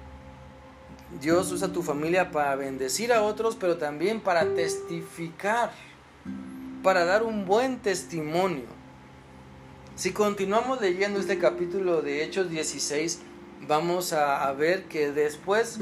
Dios 1.20 1.52
usa 1.52 1.72
tu 1.72 1.82
familia 1.82 2.32
para 2.32 2.56
bendecir 2.56 3.14
a 3.14 3.22
otros, 3.22 3.56
pero 3.56 3.78
también 3.78 4.20
para 4.20 4.54
testificar, 4.54 5.72
para 6.84 7.06
dar 7.06 7.24
un 7.24 7.46
buen 7.46 7.80
testimonio. 7.80 8.81
Si 10.02 10.14
continuamos 10.14 10.82
leyendo 10.82 11.20
este 11.20 11.38
capítulo 11.38 12.02
de 12.02 12.24
Hechos 12.24 12.50
16, 12.50 13.20
vamos 13.68 14.14
a, 14.14 14.52
ver 14.54 14.86
que 14.86 15.12
después 15.12 15.78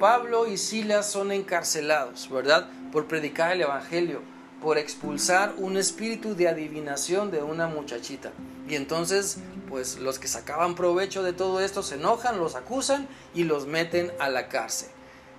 Pablo 0.00 0.48
y 0.48 0.56
Silas 0.56 1.08
son 1.08 1.30
encarcelados, 1.30 2.28
¿verdad? 2.28 2.68
Por 2.90 3.06
predicar 3.06 3.52
el 3.52 3.60
Evangelio, 3.60 4.20
por 4.60 4.78
expulsar 4.78 5.54
un 5.58 5.76
espíritu 5.76 6.34
de 6.34 6.48
adivinación 6.48 7.30
de 7.30 7.44
una 7.44 7.68
muchachita. 7.68 8.32
Y 8.68 8.74
entonces, 8.74 9.38
pues 9.68 9.96
los 10.00 10.18
que 10.18 10.26
sacaban 10.26 10.74
provecho 10.74 11.22
de 11.22 11.32
todo 11.32 11.60
esto 11.60 11.84
se 11.84 11.94
enojan, 11.94 12.40
los 12.40 12.56
acusan 12.56 13.06
y 13.32 13.44
los 13.44 13.68
meten 13.68 14.10
a 14.18 14.28
la 14.28 14.48
cárcel. 14.48 14.88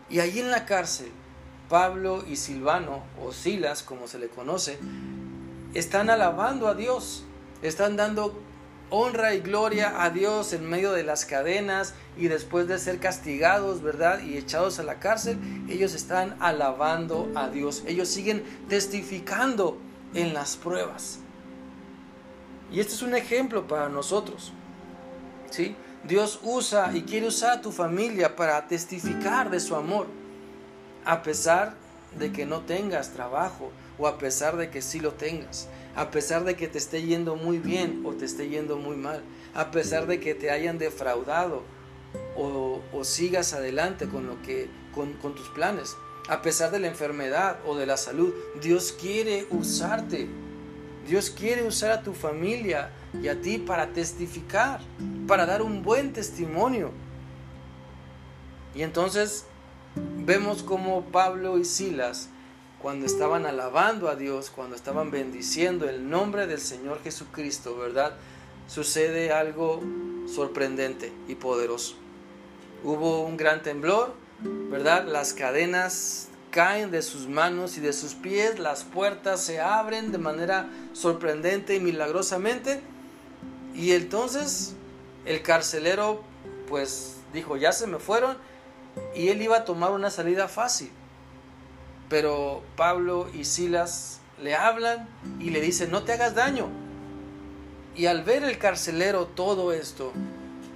Y 0.10 0.22
allí 0.22 0.40
en 0.40 0.50
la 0.50 0.66
cárcel, 0.66 1.12
Pablo 1.68 2.24
y 2.26 2.38
Silvano, 2.38 3.04
o 3.22 3.34
Silas 3.34 3.84
como 3.84 4.08
se 4.08 4.18
le 4.18 4.30
conoce, 4.30 4.80
están 5.74 6.10
alabando 6.10 6.70
a 6.70 6.74
Dios, 6.74 7.26
están 7.68 7.96
dando 7.96 8.40
honra 8.90 9.34
y 9.34 9.40
gloria 9.40 10.04
a 10.04 10.12
Dios 10.12 10.54
en 10.54 10.70
medio 10.70 10.92
de 10.94 11.04
las 11.04 11.26
cadenas 11.26 11.96
y 12.16 12.28
después 12.28 12.68
de 12.68 12.78
ser 12.78 13.00
castigados, 13.00 13.82
¿verdad? 13.82 14.22
Y 14.22 14.38
echados 14.38 14.78
a 14.80 14.84
la 14.84 15.00
cárcel, 15.00 15.40
ellos 15.68 15.96
están 15.96 16.36
alabando 16.40 17.32
a 17.36 17.50
Dios. 17.50 17.84
Ellos 17.88 18.10
siguen 18.10 18.44
testificando 18.70 19.78
en 20.14 20.34
las 20.34 20.58
pruebas. 20.58 21.20
Y 22.72 22.80
este 22.80 22.94
es 22.94 23.02
un 23.02 23.16
ejemplo 23.16 23.68
para 23.68 23.90
nosotros. 23.90 24.54
¿Sí? 25.50 25.76
Dios 26.04 26.40
usa 26.44 26.92
y 26.94 27.04
quiere 27.04 27.28
usar 27.28 27.60
a 27.60 27.62
tu 27.62 27.72
familia 27.72 28.36
para 28.36 28.68
testificar 28.68 29.50
de 29.50 29.60
su 29.60 29.76
amor, 29.76 30.08
a 31.06 31.24
pesar 31.24 31.76
de 32.20 32.32
que 32.32 32.46
no 32.46 32.62
tengas 32.62 33.12
trabajo 33.12 33.72
o 33.98 34.08
a 34.08 34.18
pesar 34.18 34.58
de 34.58 34.70
que 34.70 34.82
sí 34.82 35.00
lo 35.00 35.14
tengas 35.14 35.68
a 35.96 36.12
pesar 36.12 36.44
de 36.44 36.56
que 36.56 36.68
te 36.68 36.78
esté 36.78 37.04
yendo 37.04 37.36
muy 37.36 37.60
bien 37.60 38.04
o 38.06 38.14
te 38.14 38.26
esté 38.26 38.50
yendo 38.50 38.78
muy 38.78 38.96
mal, 38.96 39.24
a 39.54 39.72
pesar 39.72 40.08
de 40.08 40.20
que 40.20 40.34
te 40.34 40.50
hayan 40.50 40.78
defraudado 40.78 41.64
o, 42.36 42.82
sigas 43.04 43.54
adelante 43.54 44.08
con, 44.08 44.28
lo 44.28 44.42
que, 44.42 44.70
con, 44.94 45.36
tus 45.36 45.50
planes, 45.50 45.96
a 46.30 46.42
pesar 46.42 46.72
de 46.72 46.80
la 46.80 46.88
enfermedad 46.88 47.60
o 47.66 47.76
de 47.76 47.86
la 47.86 47.98
salud, 47.98 48.34
Dios 48.62 48.96
quiere 49.00 49.46
usarte. 49.50 50.28
Dios 51.08 51.30
quiere 51.30 51.68
usar 51.68 51.92
a 51.92 52.02
tu 52.02 52.14
familia 52.14 52.92
y 53.22 53.28
a 53.28 53.42
ti 53.42 53.58
para 53.58 53.88
testificar, 53.88 54.80
para 55.28 55.46
dar 55.46 55.62
un 55.62 55.84
buen 55.84 56.14
testimonio. 56.14 56.92
Y 58.74 58.84
entonces 58.84 59.46
vemos 59.96 60.64
como 60.64 61.04
Pablo 61.06 61.58
y 61.60 61.66
Silas 61.66 62.30
cuando 62.84 63.06
estaban 63.06 63.46
alabando 63.46 64.10
a 64.10 64.18
Dios, 64.18 64.52
cuando 64.54 64.76
estaban 64.76 65.10
bendiciendo 65.10 65.88
el 65.88 66.10
nombre 66.10 66.48
del 66.48 66.60
Señor 66.60 67.02
Jesucristo, 67.02 67.78
¿verdad? 67.78 68.18
Sucede 68.68 69.32
algo 69.32 69.82
sorprendente 70.28 71.14
y 71.30 71.36
poderoso. 71.36 71.96
Hubo 72.84 73.22
un 73.22 73.38
gran 73.38 73.64
temblor, 73.64 74.14
¿verdad? 74.70 75.08
Las 75.08 75.34
cadenas 75.34 76.28
caen 76.52 76.92
de 76.92 77.02
sus 77.04 77.30
manos 77.30 77.78
y 77.78 77.80
de 77.80 77.94
sus 77.94 78.16
pies, 78.16 78.60
las 78.60 78.84
puertas 78.84 79.40
se 79.40 79.62
abren 79.62 80.12
de 80.12 80.18
manera 80.18 80.70
sorprendente 80.92 81.76
y 81.76 81.80
milagrosamente. 81.80 82.82
Y 83.74 83.94
entonces 83.94 84.76
el 85.24 85.42
carcelero 85.42 86.22
pues 86.68 87.16
dijo, 87.32 87.56
ya 87.56 87.72
se 87.72 87.88
me 87.88 88.00
fueron 88.00 88.36
y 89.16 89.30
él 89.30 89.42
iba 89.42 89.56
a 89.56 89.64
tomar 89.64 89.92
una 89.92 90.10
salida 90.10 90.50
fácil. 90.50 90.92
Pero 92.14 92.62
Pablo 92.78 93.28
y 93.34 93.44
Silas 93.44 94.20
le 94.40 94.54
hablan 94.54 95.10
y 95.40 95.50
le 95.50 95.62
dicen, 95.62 95.90
no 95.90 96.04
te 96.04 96.14
hagas 96.14 96.36
daño. 96.36 96.68
Y 97.96 98.06
al 98.06 98.24
ver 98.24 98.44
el 98.44 98.60
carcelero 98.60 99.26
todo 99.26 99.74
esto, 99.74 100.14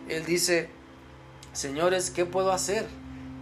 él 0.10 0.26
dice, 0.26 0.68
señores, 1.54 2.10
¿qué 2.10 2.26
puedo 2.26 2.52
hacer? 2.52 2.88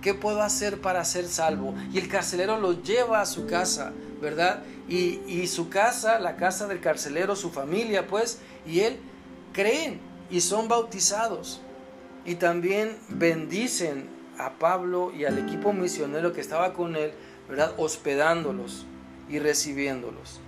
¿Qué 0.01 0.13
puedo 0.13 0.41
hacer 0.41 0.81
para 0.81 1.05
ser 1.05 1.25
salvo? 1.25 1.73
Y 1.93 1.97
el 1.97 2.09
carcelero 2.09 2.59
los 2.59 2.83
lleva 2.83 3.21
a 3.21 3.25
su 3.25 3.47
casa, 3.47 3.93
¿verdad? 4.21 4.61
Y, 4.89 5.21
y 5.25 5.47
su 5.47 5.69
casa, 5.69 6.19
la 6.19 6.35
casa 6.35 6.67
del 6.67 6.81
carcelero, 6.81 7.33
su 7.37 7.49
familia, 7.49 8.07
pues, 8.07 8.39
y 8.67 8.81
él 8.81 8.97
creen 9.53 10.01
y 10.29 10.41
son 10.41 10.67
bautizados. 10.67 11.61
Y 12.25 12.35
también 12.35 12.97
bendicen 13.07 14.09
a 14.37 14.59
Pablo 14.59 15.13
y 15.13 15.23
al 15.23 15.37
equipo 15.37 15.71
misionero 15.71 16.33
que 16.33 16.41
estaba 16.41 16.73
con 16.73 16.97
él 16.97 17.13
¿verdad? 17.47 17.73
Hospedándolos 17.77 18.85
y 19.29 19.39
recibiéndolos. 19.39 20.39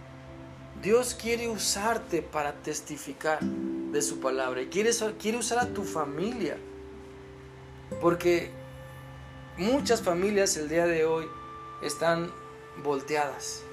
Dios 0.82 1.16
quiere 1.16 1.48
usarte 1.50 2.22
para 2.22 2.54
testificar 2.54 3.40
de 3.42 4.02
su 4.02 4.20
palabra 4.20 4.62
y 4.62 4.68
quiere, 4.68 4.92
quiere 5.20 5.38
usar 5.38 5.60
a 5.60 5.74
tu 5.74 5.84
familia. 5.84 6.58
Porque 8.02 8.52
muchas 9.58 10.02
familias 10.02 10.56
el 10.58 10.70
día 10.70 10.86
de 10.86 11.06
hoy 11.06 11.26
están 11.82 12.32
volteadas, 12.84 13.64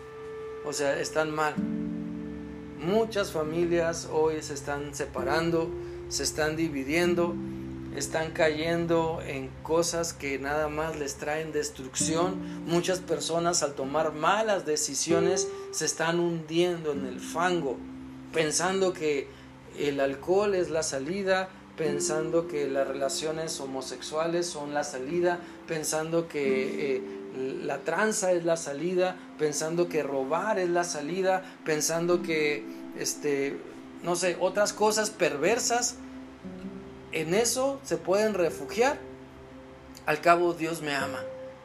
o 0.64 0.72
sea, 0.72 0.98
están 0.98 1.30
mal. 1.30 1.54
Muchas 2.78 3.32
familias 3.32 4.08
hoy 4.10 4.42
se 4.42 4.54
están 4.54 4.94
separando, 4.94 5.70
se 6.08 6.22
están 6.22 6.56
dividiendo, 6.56 7.34
están 7.96 8.32
cayendo 8.32 9.20
en 9.24 9.48
cosas 9.62 10.12
que 10.12 10.38
nada 10.38 10.68
más 10.68 10.98
les 10.98 11.16
traen 11.16 11.52
destrucción. 11.52 12.64
Muchas 12.66 12.98
personas 12.98 13.62
al 13.62 13.74
tomar 13.74 14.12
malas 14.12 14.66
decisiones 14.66 15.48
se 15.70 15.84
están 15.84 16.18
hundiendo 16.18 16.92
en 16.92 17.06
el 17.06 17.20
fango, 17.20 17.76
pensando 18.32 18.92
que 18.92 19.28
el 19.78 20.00
alcohol 20.00 20.54
es 20.54 20.70
la 20.70 20.82
salida, 20.82 21.48
pensando 21.76 22.46
que 22.46 22.68
las 22.68 22.86
relaciones 22.86 23.58
homosexuales 23.60 24.46
son 24.46 24.74
la 24.74 24.84
salida, 24.84 25.40
pensando 25.66 26.28
que 26.28 26.96
eh, 26.96 27.02
la 27.62 27.78
tranza 27.78 28.32
es 28.32 28.44
la 28.44 28.56
salida, 28.56 29.16
pensando 29.38 29.88
que 29.88 30.02
robar 30.02 30.58
es 30.58 30.68
la 30.68 30.84
salida, 30.84 31.42
pensando 31.64 32.22
que, 32.22 32.64
este, 32.98 33.56
no 34.02 34.14
sé, 34.14 34.36
otras 34.40 34.72
cosas 34.72 35.10
perversas, 35.10 35.96
en 37.14 37.32
eso 37.32 37.80
se 37.84 37.96
pueden 37.96 38.34
refugiar. 38.34 38.98
Al 40.04 40.20
cabo 40.20 40.52
Dios 40.52 40.82
me 40.82 40.94
ama, 40.94 41.20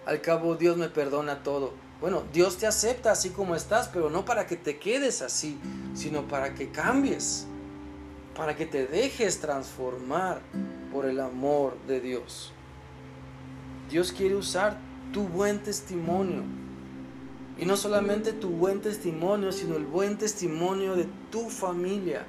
al 0.05 0.21
cabo 0.21 0.55
Dios 0.55 0.77
me 0.77 0.89
perdona 0.89 1.43
todo. 1.43 1.73
Bueno, 1.99 2.23
Dios 2.31 2.57
te 2.57 2.67
acepta 2.67 3.11
así 3.11 3.31
como 3.31 3.55
estás, 3.55 3.89
pero 3.89 4.09
no 4.09 4.23
para 4.23 4.47
que 4.47 4.55
te 4.55 4.77
quedes 4.77 5.21
así, 5.21 5.59
sino 5.95 6.27
para 6.27 6.53
que 6.53 6.69
cambies, 6.69 7.47
para 8.35 8.55
que 8.55 8.65
te 8.65 8.85
dejes 8.87 9.41
transformar 9.41 10.39
por 10.93 11.05
el 11.05 11.19
amor 11.19 11.77
de 11.87 11.99
Dios. 11.99 12.53
Dios 13.89 14.13
quiere 14.13 14.35
usar 14.35 14.77
tu 15.11 15.23
buen 15.27 15.61
testimonio. 15.63 16.43
Y 17.57 17.65
no 17.65 17.75
solamente 17.75 18.31
tu 18.31 18.49
buen 18.49 18.81
testimonio, 18.81 19.51
sino 19.51 19.75
el 19.75 19.85
buen 19.85 20.17
testimonio 20.17 20.95
de 20.95 21.07
tu 21.31 21.49
familia 21.49 22.25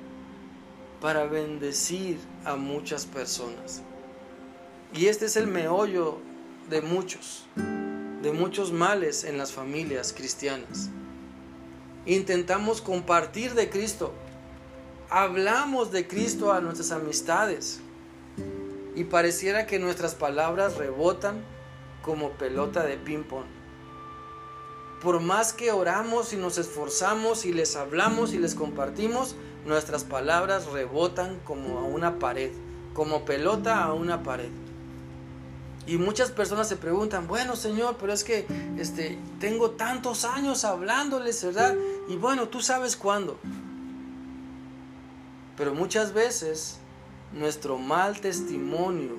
para 1.00 1.24
bendecir 1.24 2.18
a 2.44 2.56
muchas 2.56 3.06
personas. 3.06 3.82
Y 4.92 5.06
este 5.06 5.26
es 5.26 5.36
el 5.36 5.46
meollo 5.46 6.18
de 6.68 6.82
muchos, 6.82 7.46
de 8.22 8.32
muchos 8.32 8.72
males 8.72 9.24
en 9.24 9.38
las 9.38 9.52
familias 9.52 10.12
cristianas. 10.12 10.90
Intentamos 12.06 12.80
compartir 12.80 13.54
de 13.54 13.70
Cristo, 13.70 14.12
hablamos 15.08 15.92
de 15.92 16.06
Cristo 16.06 16.52
a 16.52 16.60
nuestras 16.60 16.92
amistades 16.92 17.80
y 18.94 19.04
pareciera 19.04 19.66
que 19.66 19.78
nuestras 19.78 20.14
palabras 20.14 20.76
rebotan 20.76 21.42
como 22.02 22.30
pelota 22.32 22.84
de 22.84 22.96
ping-pong. 22.96 23.46
Por 25.02 25.20
más 25.20 25.52
que 25.52 25.72
oramos 25.72 26.32
y 26.32 26.36
nos 26.36 26.58
esforzamos 26.58 27.46
y 27.46 27.52
les 27.52 27.76
hablamos 27.76 28.34
y 28.34 28.38
les 28.38 28.54
compartimos, 28.54 29.34
nuestras 29.66 30.04
palabras 30.04 30.66
rebotan 30.66 31.40
como 31.44 31.78
a 31.78 31.84
una 31.84 32.18
pared, 32.18 32.50
como 32.94 33.24
pelota 33.24 33.84
a 33.84 33.92
una 33.92 34.22
pared. 34.22 34.50
Y 35.86 35.96
muchas 35.98 36.30
personas 36.30 36.68
se 36.68 36.76
preguntan, 36.76 37.26
bueno 37.26 37.56
Señor, 37.56 37.96
pero 37.98 38.12
es 38.12 38.22
que 38.22 38.46
este, 38.78 39.18
tengo 39.40 39.72
tantos 39.72 40.24
años 40.24 40.64
hablándoles, 40.64 41.42
¿verdad? 41.44 41.74
Y 42.08 42.16
bueno, 42.16 42.48
tú 42.48 42.60
sabes 42.60 42.96
cuándo. 42.96 43.38
Pero 45.56 45.74
muchas 45.74 46.12
veces 46.12 46.78
nuestro 47.32 47.78
mal 47.78 48.20
testimonio 48.20 49.16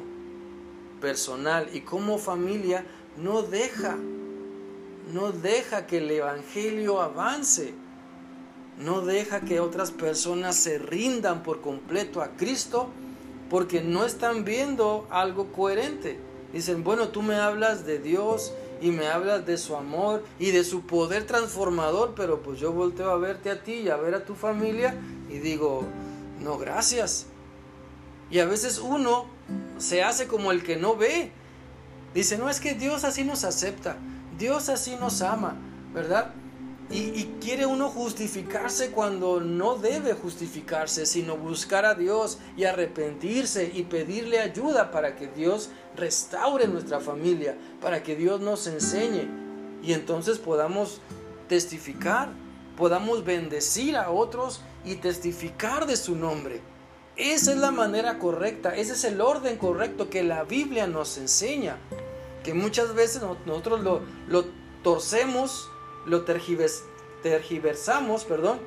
personal 0.99 1.69
y 1.73 1.81
como 1.81 2.17
familia 2.17 2.85
no 3.17 3.41
deja, 3.41 3.97
no 5.11 5.31
deja 5.31 5.87
que 5.87 5.97
el 5.97 6.09
Evangelio 6.09 7.01
avance, 7.01 7.73
no 8.77 9.01
deja 9.01 9.41
que 9.41 9.59
otras 9.59 9.91
personas 9.91 10.55
se 10.55 10.77
rindan 10.77 11.43
por 11.43 11.61
completo 11.61 12.21
a 12.21 12.29
Cristo 12.29 12.89
porque 13.49 13.81
no 13.81 14.05
están 14.05 14.45
viendo 14.45 15.07
algo 15.09 15.51
coherente. 15.51 16.19
Dicen, 16.53 16.83
bueno, 16.83 17.09
tú 17.09 17.21
me 17.21 17.35
hablas 17.35 17.85
de 17.85 17.99
Dios 17.99 18.53
y 18.81 18.91
me 18.91 19.07
hablas 19.07 19.45
de 19.45 19.57
su 19.57 19.75
amor 19.75 20.23
y 20.39 20.51
de 20.51 20.63
su 20.63 20.81
poder 20.81 21.25
transformador, 21.25 22.13
pero 22.15 22.41
pues 22.41 22.59
yo 22.59 22.71
volteo 22.71 23.11
a 23.11 23.17
verte 23.17 23.51
a 23.51 23.61
ti 23.61 23.73
y 23.73 23.89
a 23.89 23.97
ver 23.97 24.15
a 24.15 24.25
tu 24.25 24.35
familia 24.35 24.95
y 25.29 25.37
digo, 25.37 25.83
no, 26.39 26.57
gracias. 26.57 27.27
Y 28.29 28.39
a 28.39 28.45
veces 28.45 28.79
uno 28.79 29.25
se 29.77 30.03
hace 30.03 30.27
como 30.27 30.51
el 30.51 30.63
que 30.63 30.77
no 30.77 30.95
ve. 30.95 31.31
Dice, 32.13 32.37
no 32.37 32.49
es 32.49 32.59
que 32.59 32.73
Dios 32.73 33.03
así 33.03 33.23
nos 33.23 33.43
acepta, 33.43 33.97
Dios 34.37 34.69
así 34.69 34.95
nos 34.95 35.21
ama, 35.21 35.55
¿verdad? 35.93 36.33
Y, 36.91 37.29
quiere 37.41 37.65
uno 37.65 37.89
justificarse 37.89 38.91
cuando 38.91 39.41
no 39.41 39.75
debe 39.75 40.13
justificarse, 40.13 41.05
sino 41.05 41.37
buscar 41.37 41.85
a 41.85 41.95
Dios 41.95 42.37
y 42.55 42.65
arrepentirse 42.65 43.71
y 43.73 43.83
pedirle 43.83 44.39
ayuda 44.39 44.91
para 44.91 45.15
que 45.15 45.27
Dios 45.27 45.69
restaure 45.95 46.67
nuestra 46.67 46.99
familia, 46.99 47.57
para 47.81 48.03
que 48.03 48.15
Dios 48.15 48.41
nos 48.41 48.67
enseñe 48.67 49.27
y 49.83 49.93
entonces 49.93 50.37
podamos 50.37 51.01
testificar, 51.47 52.29
podamos 52.77 53.25
bendecir 53.25 53.97
a 53.97 54.11
otros 54.11 54.61
y 54.85 54.95
testificar 54.95 55.85
de 55.85 55.97
su 55.97 56.15
nombre. 56.15 56.61
Esa 57.17 57.51
es 57.51 57.57
la 57.57 57.71
manera 57.71 58.19
correcta, 58.19 58.75
ese 58.75 58.93
es 58.93 59.03
el 59.03 59.21
orden 59.21 59.57
correcto 59.57 60.09
que 60.09 60.23
la 60.23 60.43
Biblia 60.43 60.87
nos 60.87 61.17
enseña. 61.17 61.77
Que 62.43 62.53
muchas 62.53 62.95
veces 62.95 63.21
nosotros 63.45 63.81
lo, 64.27 64.45
torcemos, 64.81 65.69
lo 66.05 66.23
tergiversamos, 66.23 68.25
perdón. 68.25 68.59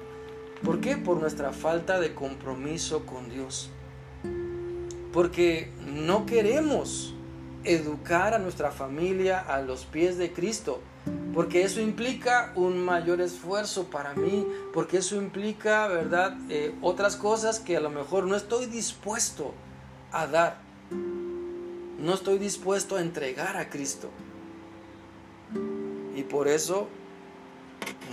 ¿Por 0.65 0.81
qué? 0.81 0.97
Por 0.97 1.19
nuestra 1.19 1.53
falta 1.53 2.01
de 2.01 2.15
compromiso 2.15 3.07
con 3.07 3.29
Dios. 3.29 3.71
Porque 5.13 5.71
no 5.87 6.27
queremos 6.27 7.15
educar 7.65 8.35
a 8.35 8.39
nuestra 8.39 8.71
familia 8.71 9.41
a 9.41 9.63
los 9.63 9.85
pies 9.85 10.19
de 10.19 10.33
Cristo 10.33 10.81
porque 11.35 11.65
eso 11.65 11.81
implica 11.81 12.53
un 12.55 12.83
mayor 12.83 13.21
esfuerzo 13.21 13.91
para 13.91 14.15
mí, 14.15 14.47
porque 14.73 14.99
eso 14.99 15.17
implica, 15.17 15.89
¿verdad?, 15.89 16.37
eh, 16.49 16.73
otras 16.81 17.17
cosas 17.17 17.59
que 17.59 17.77
a 17.77 17.81
lo 17.81 17.91
mejor 17.91 18.25
no 18.25 18.37
estoy 18.37 18.67
dispuesto 18.67 19.53
a 20.13 20.29
dar, 20.29 20.59
no 21.99 22.15
estoy 22.15 22.39
dispuesto 22.39 22.97
a 22.97 23.01
entregar 23.01 23.57
a 23.57 23.69
Cristo. 23.69 24.11
Y 26.15 26.23
por 26.23 26.47
eso 26.47 26.87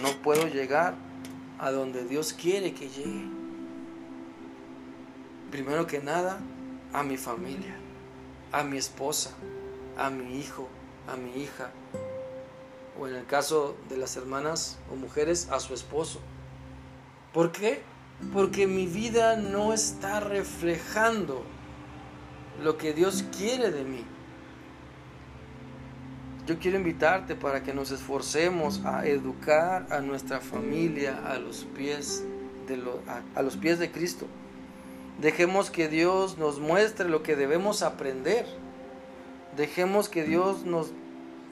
no 0.02 0.10
puedo 0.22 0.48
llegar 0.48 0.96
a 1.60 1.72
donde 1.72 2.06
Dios 2.06 2.34
quiere 2.34 2.74
que 2.74 2.90
llegue. 2.90 3.28
Primero 5.52 5.86
que 5.86 6.00
nada, 6.00 6.40
a 6.94 7.04
mi 7.04 7.18
familia, 7.18 7.76
a 8.52 8.64
mi 8.64 8.78
esposa, 8.78 9.32
a 9.98 10.10
mi 10.10 10.40
hijo, 10.40 10.68
a 11.08 11.16
mi 11.16 11.42
hija, 11.42 11.72
o 13.00 13.08
en 13.08 13.16
el 13.16 13.26
caso 13.26 13.76
de 13.90 13.98
las 13.98 14.16
hermanas 14.18 14.78
o 14.92 14.96
mujeres, 14.96 15.50
a 15.52 15.60
su 15.60 15.74
esposo. 15.74 16.20
¿Por 17.34 17.52
qué? 17.52 17.82
Porque 18.34 18.68
mi 18.68 18.86
vida 18.86 19.36
no 19.38 19.74
está 19.74 20.20
reflejando 20.20 21.44
lo 22.62 22.78
que 22.78 22.94
Dios 22.94 23.24
quiere 23.36 23.72
de 23.72 23.84
mí. 23.84 24.04
Yo 26.48 26.58
quiero 26.60 26.78
invitarte 26.78 27.36
para 27.36 27.64
que 27.64 27.74
nos 27.74 27.92
esforcemos 27.92 28.82
a 28.86 29.06
educar 29.06 29.88
a 29.92 30.00
nuestra 30.00 30.40
familia 30.40 31.22
a 31.26 31.38
los 31.38 31.66
pies 31.76 32.24
de, 32.68 32.82
a 33.36 33.42
los 33.42 33.58
pies 33.58 33.80
de 33.80 33.92
Cristo. 33.92 34.26
Dejemos 35.22 35.70
que 35.70 35.88
Dios 35.88 36.38
nos 36.38 36.60
muestre 36.60 37.08
lo 37.08 37.22
que 37.22 37.36
debemos 37.36 37.84
aprender. 37.84 38.46
Dejemos 39.56 40.10
que 40.10 40.24
Dios 40.24 40.66
nos 40.66 40.92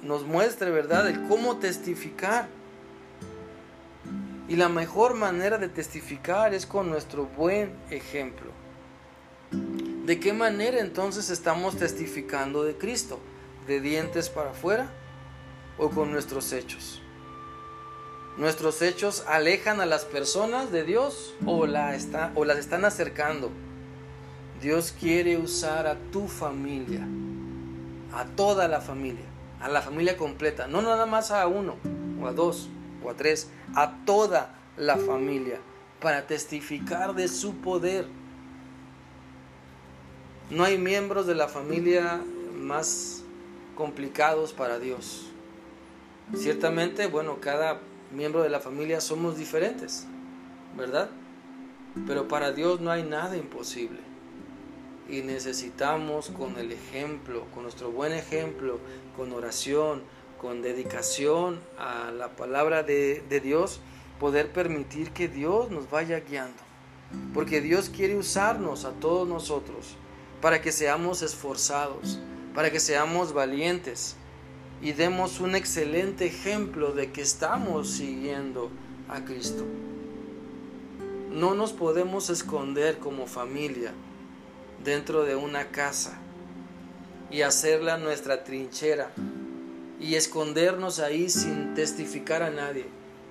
nos 0.01 0.25
muestre, 0.25 0.71
¿verdad?, 0.71 1.07
el 1.09 1.27
cómo 1.27 1.57
testificar. 1.57 2.47
Y 4.47 4.55
la 4.55 4.69
mejor 4.69 5.13
manera 5.13 5.57
de 5.57 5.69
testificar 5.69 6.53
es 6.53 6.65
con 6.65 6.89
nuestro 6.89 7.25
buen 7.25 7.71
ejemplo. 7.91 8.51
¿De 10.05 10.19
qué 10.19 10.33
manera 10.33 10.79
entonces 10.79 11.29
estamos 11.29 11.77
testificando 11.77 12.63
de 12.63 12.75
Cristo? 12.75 13.19
¿De 13.67 13.81
dientes 13.81 14.29
para 14.29 14.51
afuera 14.51 14.89
o 15.77 15.89
con 15.89 16.11
nuestros 16.11 16.51
hechos? 16.53 17.01
¿Nuestros 18.37 18.81
hechos 18.81 19.25
alejan 19.27 19.81
a 19.81 19.85
las 19.85 20.05
personas 20.05 20.71
de 20.71 20.83
Dios 20.83 21.35
o, 21.45 21.65
está, 21.65 22.31
o 22.35 22.45
las 22.45 22.57
están 22.57 22.85
acercando? 22.85 23.51
Dios 24.61 24.93
quiere 24.97 25.37
usar 25.37 25.87
a 25.87 25.95
tu 26.11 26.27
familia, 26.27 27.07
a 28.13 28.25
toda 28.25 28.67
la 28.67 28.81
familia 28.81 29.29
a 29.59 29.67
la 29.67 29.81
familia 29.81 30.17
completa, 30.17 30.67
no 30.67 30.81
nada 30.81 31.05
más 31.05 31.31
a 31.31 31.45
uno 31.47 31.75
o 32.21 32.27
a 32.27 32.33
dos 32.33 32.69
o 33.03 33.09
a 33.09 33.13
tres, 33.13 33.49
a 33.75 34.05
toda 34.05 34.55
la 34.77 34.97
familia 34.97 35.59
para 35.99 36.27
testificar 36.27 37.13
de 37.13 37.27
su 37.27 37.55
poder. 37.55 38.07
No 40.49 40.63
hay 40.63 40.77
miembros 40.77 41.27
de 41.27 41.35
la 41.35 41.47
familia 41.47 42.21
más 42.55 43.18
complicados 43.79 44.51
para 44.51 44.77
Dios. 44.77 45.27
Ciertamente, 46.35 47.07
bueno, 47.07 47.37
cada 47.39 47.79
miembro 48.11 48.43
de 48.43 48.49
la 48.49 48.59
familia 48.59 48.99
somos 48.99 49.37
diferentes, 49.37 50.05
¿verdad? 50.75 51.09
Pero 52.05 52.27
para 52.27 52.51
Dios 52.51 52.81
no 52.81 52.91
hay 52.91 53.03
nada 53.03 53.37
imposible. 53.37 54.01
y 55.07 55.21
necesitamos 55.21 56.29
con 56.29 56.59
el 56.59 56.71
ejemplo, 56.71 57.45
con 57.51 57.63
nuestro 57.63 57.89
buen 57.89 58.11
ejemplo, 58.11 58.79
con 59.17 59.31
oración, 59.31 60.03
con 60.39 60.61
dedicación 60.61 61.59
a 61.79 62.11
la 62.11 62.35
palabra 62.35 62.83
de, 62.83 63.41
Dios, 63.41 63.79
poder 64.19 64.51
permitir 64.51 65.09
que 65.09 65.27
Dios 65.27 65.71
nos 65.71 65.89
vaya 65.89 66.19
guiando. 66.19 66.61
Porque 67.33 67.59
Dios 67.59 67.89
quiere 67.89 68.17
usarnos 68.17 68.85
a 68.85 68.91
todos 68.91 69.27
nosotros 69.27 69.95
para 70.41 70.61
que 70.61 70.71
seamos 70.71 71.23
esforzados, 71.23 72.19
para 72.59 72.71
que 72.71 72.81
seamos 72.81 73.31
valientes 73.31 74.17
y 74.81 74.91
demos 74.91 75.39
un 75.39 75.55
excelente 75.55 76.25
ejemplo 76.25 76.91
de 76.91 77.09
que 77.09 77.21
estamos 77.21 77.89
siguiendo 77.89 78.69
a 79.07 79.23
Cristo. 79.23 79.63
No 81.31 81.55
nos 81.55 81.71
podemos 81.71 82.29
esconder 82.29 82.97
como 82.97 83.27
familia 83.27 83.93
dentro 84.83 85.23
de 85.23 85.37
una 85.37 85.71
casa 85.71 86.19
y 87.31 87.43
hacerla 87.43 87.97
nuestra 87.97 88.43
trinchera 88.43 89.13
y 90.01 90.15
escondernos 90.15 90.99
ahí 90.99 91.29
sin 91.29 91.75
testificar 91.75 92.43
a 92.43 92.49
nadie. 92.49 92.87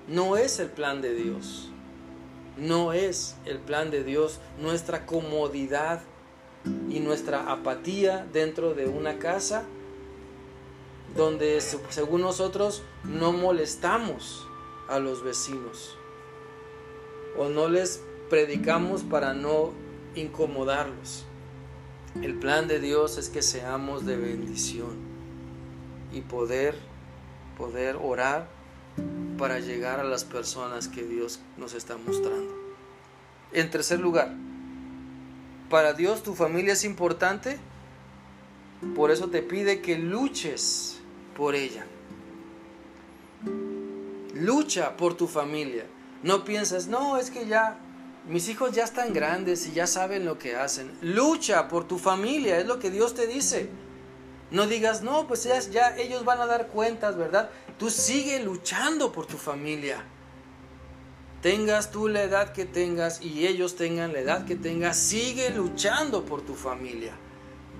No 0.07 0.37
es 0.37 0.57
el 0.59 0.69
plan 0.69 1.03
de 1.03 1.13
Dios. 1.13 1.69
No 2.57 2.93
es 2.93 3.35
el 3.45 3.59
plan 3.59 3.91
de 3.91 4.03
Dios 4.03 4.39
nuestra 4.59 5.05
comodidad 5.05 6.01
y 6.89 6.99
nuestra 6.99 7.51
apatía 7.51 8.27
dentro 8.31 8.73
de 8.73 8.87
una 8.87 9.19
casa 9.19 9.63
donde 11.15 11.59
según 11.61 12.21
nosotros 12.21 12.83
no 13.03 13.31
molestamos 13.31 14.47
a 14.87 14.99
los 14.99 15.23
vecinos 15.23 15.97
o 17.37 17.49
no 17.49 17.67
les 17.69 18.03
predicamos 18.29 19.03
para 19.03 19.33
no 19.33 19.71
incomodarlos. 20.15 21.25
El 22.21 22.35
plan 22.35 22.67
de 22.67 22.79
Dios 22.79 23.17
es 23.17 23.29
que 23.29 23.41
seamos 23.41 24.05
de 24.05 24.17
bendición 24.17 24.97
y 26.11 26.21
poder 26.21 26.75
poder 27.59 27.97
orar 28.01 28.47
para 29.37 29.59
llegar 29.59 29.99
a 29.99 30.03
las 30.03 30.23
personas 30.23 30.87
que 30.87 31.03
Dios 31.03 31.41
nos 31.57 31.73
está 31.73 31.97
mostrando. 31.97 32.55
En 33.51 33.69
tercer 33.69 33.99
lugar, 33.99 34.33
para 35.69 35.93
Dios 35.93 36.23
tu 36.23 36.35
familia 36.35 36.73
es 36.73 36.83
importante, 36.83 37.59
por 38.95 39.11
eso 39.11 39.29
te 39.29 39.41
pide 39.41 39.81
que 39.81 39.97
luches 39.97 40.99
por 41.35 41.55
ella. 41.55 41.85
Lucha 44.33 44.97
por 44.97 45.15
tu 45.15 45.27
familia. 45.27 45.85
No 46.23 46.43
piensas, 46.43 46.87
no, 46.87 47.17
es 47.17 47.29
que 47.29 47.47
ya 47.47 47.77
mis 48.27 48.47
hijos 48.49 48.71
ya 48.71 48.83
están 48.83 49.13
grandes 49.13 49.67
y 49.67 49.73
ya 49.73 49.87
saben 49.87 50.25
lo 50.25 50.37
que 50.37 50.55
hacen. 50.55 50.91
Lucha 51.01 51.67
por 51.67 51.87
tu 51.87 51.97
familia, 51.97 52.59
es 52.59 52.67
lo 52.67 52.79
que 52.79 52.91
Dios 52.91 53.13
te 53.13 53.27
dice. 53.27 53.69
No 54.51 54.65
digas, 54.65 55.03
no, 55.03 55.27
pues 55.27 55.43
ya, 55.43 55.59
ya 55.59 55.95
ellos 55.97 56.25
van 56.25 56.41
a 56.41 56.45
dar 56.45 56.67
cuentas, 56.67 57.17
¿verdad? 57.17 57.49
Tú 57.77 57.89
sigue 57.89 58.39
luchando 58.39 59.11
por 59.11 59.25
tu 59.25 59.37
familia. 59.37 60.03
Tengas 61.41 61.91
tú 61.91 62.09
la 62.09 62.23
edad 62.23 62.51
que 62.51 62.65
tengas 62.65 63.21
y 63.21 63.47
ellos 63.47 63.77
tengan 63.77 64.11
la 64.11 64.19
edad 64.19 64.45
que 64.45 64.57
tengas, 64.57 64.97
sigue 64.97 65.49
luchando 65.51 66.25
por 66.25 66.41
tu 66.41 66.53
familia. 66.53 67.13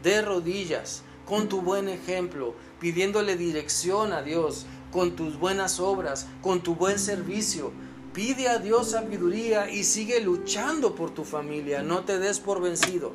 De 0.01 0.21
rodillas, 0.21 1.03
con 1.25 1.49
tu 1.49 1.61
buen 1.61 1.89
ejemplo, 1.89 2.55
pidiéndole 2.79 3.35
dirección 3.35 4.13
a 4.13 4.21
Dios, 4.21 4.65
con 4.93 5.17
tus 5.17 5.37
buenas 5.37 5.81
obras, 5.81 6.27
con 6.41 6.61
tu 6.61 6.75
buen 6.75 6.99
servicio. 6.99 7.73
Pide 8.13 8.47
a 8.47 8.59
Dios 8.59 8.91
sabiduría 8.91 9.69
y 9.69 9.83
sigue 9.83 10.21
luchando 10.21 10.95
por 10.95 11.13
tu 11.13 11.25
familia. 11.25 11.83
No 11.83 12.05
te 12.05 12.17
des 12.17 12.39
por 12.39 12.61
vencido. 12.61 13.11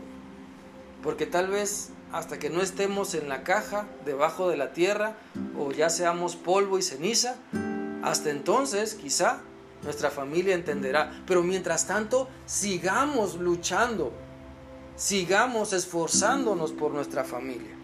Porque 1.03 1.25
tal 1.25 1.49
vez 1.49 1.89
hasta 2.13 2.39
que 2.39 2.51
no 2.51 2.61
estemos 2.61 3.15
en 3.15 3.31
la 3.31 3.45
caja, 3.45 3.89
debajo 4.05 4.49
de 4.49 4.59
la 4.59 4.75
tierra, 4.75 5.17
o 5.59 5.73
ya 5.73 5.89
seamos 5.89 6.37
polvo 6.37 6.79
y 6.79 6.83
ceniza, 6.83 7.37
hasta 8.03 8.31
entonces 8.31 8.95
quizá 8.95 9.43
nuestra 9.85 10.11
familia 10.11 10.55
entenderá. 10.55 11.23
Pero 11.27 11.43
mientras 11.43 11.87
tanto, 11.87 12.29
sigamos 12.47 13.37
luchando, 13.37 14.13
sigamos 14.97 15.73
esforzándonos 15.73 16.73
por 16.73 16.93
nuestra 16.93 17.25
familia. 17.25 17.77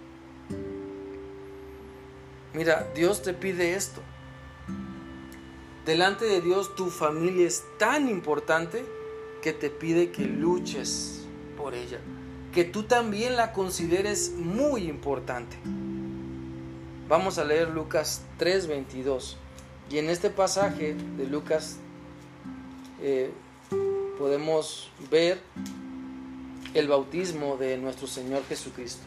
Mira, 2.52 2.88
Dios 2.94 3.22
te 3.22 3.32
pide 3.32 3.74
esto. 3.74 4.00
Delante 5.86 6.24
de 6.24 6.40
Dios 6.40 6.74
tu 6.74 6.90
familia 6.90 7.46
es 7.46 7.62
tan 7.78 8.08
importante 8.08 8.84
que 9.42 9.52
te 9.52 9.70
pide 9.70 10.10
que 10.10 10.22
luches 10.24 11.24
por 11.56 11.74
ella 11.74 12.00
que 12.52 12.64
tú 12.64 12.82
también 12.82 13.36
la 13.36 13.52
consideres 13.52 14.32
muy 14.36 14.88
importante. 14.88 15.56
Vamos 17.08 17.38
a 17.38 17.44
leer 17.44 17.70
Lucas 17.70 18.22
3:22. 18.38 19.36
Y 19.90 19.98
en 19.98 20.08
este 20.08 20.30
pasaje 20.30 20.94
de 21.16 21.26
Lucas 21.26 21.76
eh, 23.02 23.30
podemos 24.18 24.90
ver 25.10 25.40
el 26.74 26.88
bautismo 26.88 27.56
de 27.56 27.76
nuestro 27.78 28.06
Señor 28.06 28.44
Jesucristo. 28.48 29.02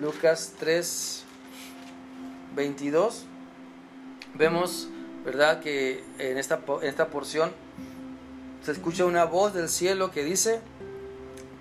Lucas 0.00 0.54
3, 0.58 1.24
22, 2.54 3.26
vemos 4.34 4.88
¿verdad? 5.24 5.60
Que 5.60 6.02
en 6.18 6.38
esta, 6.38 6.60
esta 6.82 7.08
porción 7.08 7.52
se 8.62 8.72
escucha 8.72 9.04
una 9.04 9.24
voz 9.24 9.54
del 9.54 9.68
cielo 9.68 10.10
que 10.10 10.24
dice, 10.24 10.60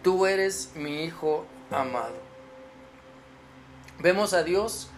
tú 0.04 0.26
eres 0.26 0.72
mi 0.76 1.04
hijo 1.04 1.46
amado. 1.72 2.16
Vemos 4.00 4.34
a 4.34 4.44
Dios 4.44 4.90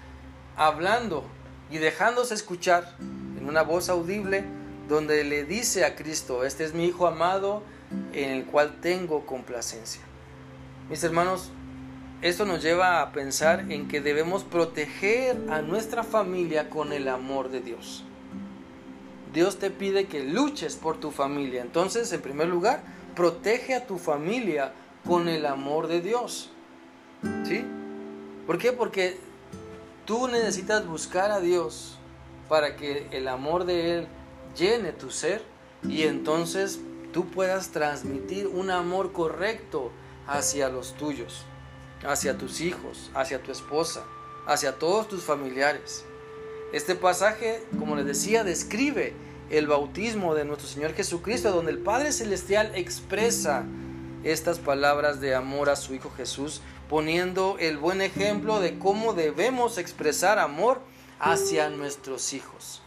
hablando 0.61 1.23
y 1.71 1.79
dejándose 1.79 2.35
escuchar 2.35 2.95
en 2.99 3.49
una 3.49 3.63
voz 3.63 3.89
audible 3.89 4.43
donde 4.87 5.23
le 5.23 5.43
dice 5.43 5.85
a 5.85 5.95
Cristo, 5.95 6.45
este 6.45 6.63
es 6.63 6.75
mi 6.75 6.85
hijo 6.85 7.07
amado 7.07 7.63
en 8.13 8.29
el 8.29 8.45
cual 8.45 8.79
tengo 8.79 9.25
complacencia. 9.25 10.03
Mis 10.87 11.03
hermanos, 11.03 11.49
esto 12.21 12.45
nos 12.45 12.61
lleva 12.61 13.01
a 13.01 13.11
pensar 13.11 13.71
en 13.71 13.87
que 13.87 14.01
debemos 14.01 14.43
proteger 14.43 15.35
a 15.49 15.63
nuestra 15.63 16.03
familia 16.03 16.69
con 16.69 16.93
el 16.93 17.07
amor 17.07 17.49
de 17.49 17.61
Dios. 17.61 18.03
Dios 19.33 19.57
te 19.57 19.71
pide 19.71 20.05
que 20.05 20.23
luches 20.23 20.75
por 20.75 20.99
tu 20.99 21.09
familia. 21.09 21.63
Entonces, 21.63 22.13
en 22.13 22.21
primer 22.21 22.49
lugar, 22.49 22.83
protege 23.15 23.73
a 23.73 23.87
tu 23.87 23.97
familia 23.97 24.73
con 25.07 25.27
el 25.27 25.47
amor 25.47 25.87
de 25.87 26.01
Dios. 26.01 26.51
¿Sí? 27.45 27.65
¿Por 28.45 28.59
qué? 28.59 28.73
Porque 28.73 29.30
tú 30.11 30.27
necesitas 30.27 30.85
buscar 30.85 31.31
a 31.31 31.39
Dios 31.39 31.97
para 32.49 32.75
que 32.75 33.07
el 33.11 33.29
amor 33.29 33.63
de 33.63 33.95
Él 33.95 34.07
llene 34.57 34.91
tu 34.91 35.09
ser 35.09 35.41
y 35.87 36.01
entonces 36.01 36.81
tú 37.13 37.29
puedas 37.31 37.69
transmitir 37.69 38.47
un 38.47 38.71
amor 38.71 39.13
correcto 39.13 39.89
hacia 40.27 40.67
los 40.67 40.95
tuyos, 40.95 41.45
hacia 42.05 42.37
tus 42.37 42.59
hijos, 42.59 43.09
hacia 43.13 43.41
tu 43.41 43.53
esposa, 43.53 44.03
hacia 44.45 44.77
todos 44.77 45.07
tus 45.07 45.23
familiares. 45.23 46.03
Este 46.73 46.95
pasaje, 46.95 47.63
como 47.79 47.95
les 47.95 48.05
decía, 48.05 48.43
describe 48.43 49.13
el 49.49 49.67
bautismo 49.67 50.35
de 50.35 50.43
nuestro 50.43 50.67
Señor 50.67 50.93
Jesucristo, 50.93 51.53
donde 51.53 51.71
el 51.71 51.79
Padre 51.79 52.11
Celestial 52.11 52.73
expresa 52.75 53.63
estas 54.25 54.59
palabras 54.59 55.21
de 55.21 55.35
amor 55.35 55.69
a 55.69 55.77
su 55.77 55.93
Hijo 55.93 56.11
Jesús, 56.17 56.61
poniendo 56.91 57.55
el 57.57 57.77
buen 57.77 58.01
ejemplo 58.01 58.59
de 58.59 58.77
cómo 58.77 59.13
debemos 59.13 59.77
expresar 59.77 60.39
amor 60.39 60.81
hacia 61.21 61.69
nuestros 61.69 62.33
hijos. 62.33 62.81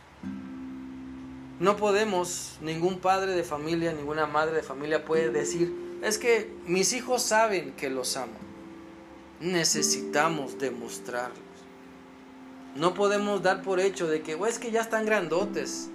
No 1.59 1.79
podemos, 1.79 2.59
ningún 2.61 2.99
padre 2.99 3.33
de 3.33 3.45
familia, 3.45 3.95
ninguna 3.95 4.27
madre 4.27 4.57
de 4.57 4.63
familia 4.63 5.07
puede 5.07 5.31
decir, 5.31 5.99
es 6.03 6.19
que 6.19 6.53
mis 6.67 6.93
hijos 6.93 7.23
saben 7.23 7.73
que 7.73 7.89
los 7.89 8.19
amo. 8.19 8.35
Necesitamos 9.41 10.59
demostrarlos. 10.59 11.39
No 12.77 12.93
podemos 12.93 13.43
dar 13.43 13.63
por 13.63 13.81
hecho 13.81 14.07
de 14.07 14.21
que, 14.21 14.39
es 14.47 14.59
que 14.59 14.71
ya 14.71 14.83
están 14.83 15.07
grandotes, 15.07 15.89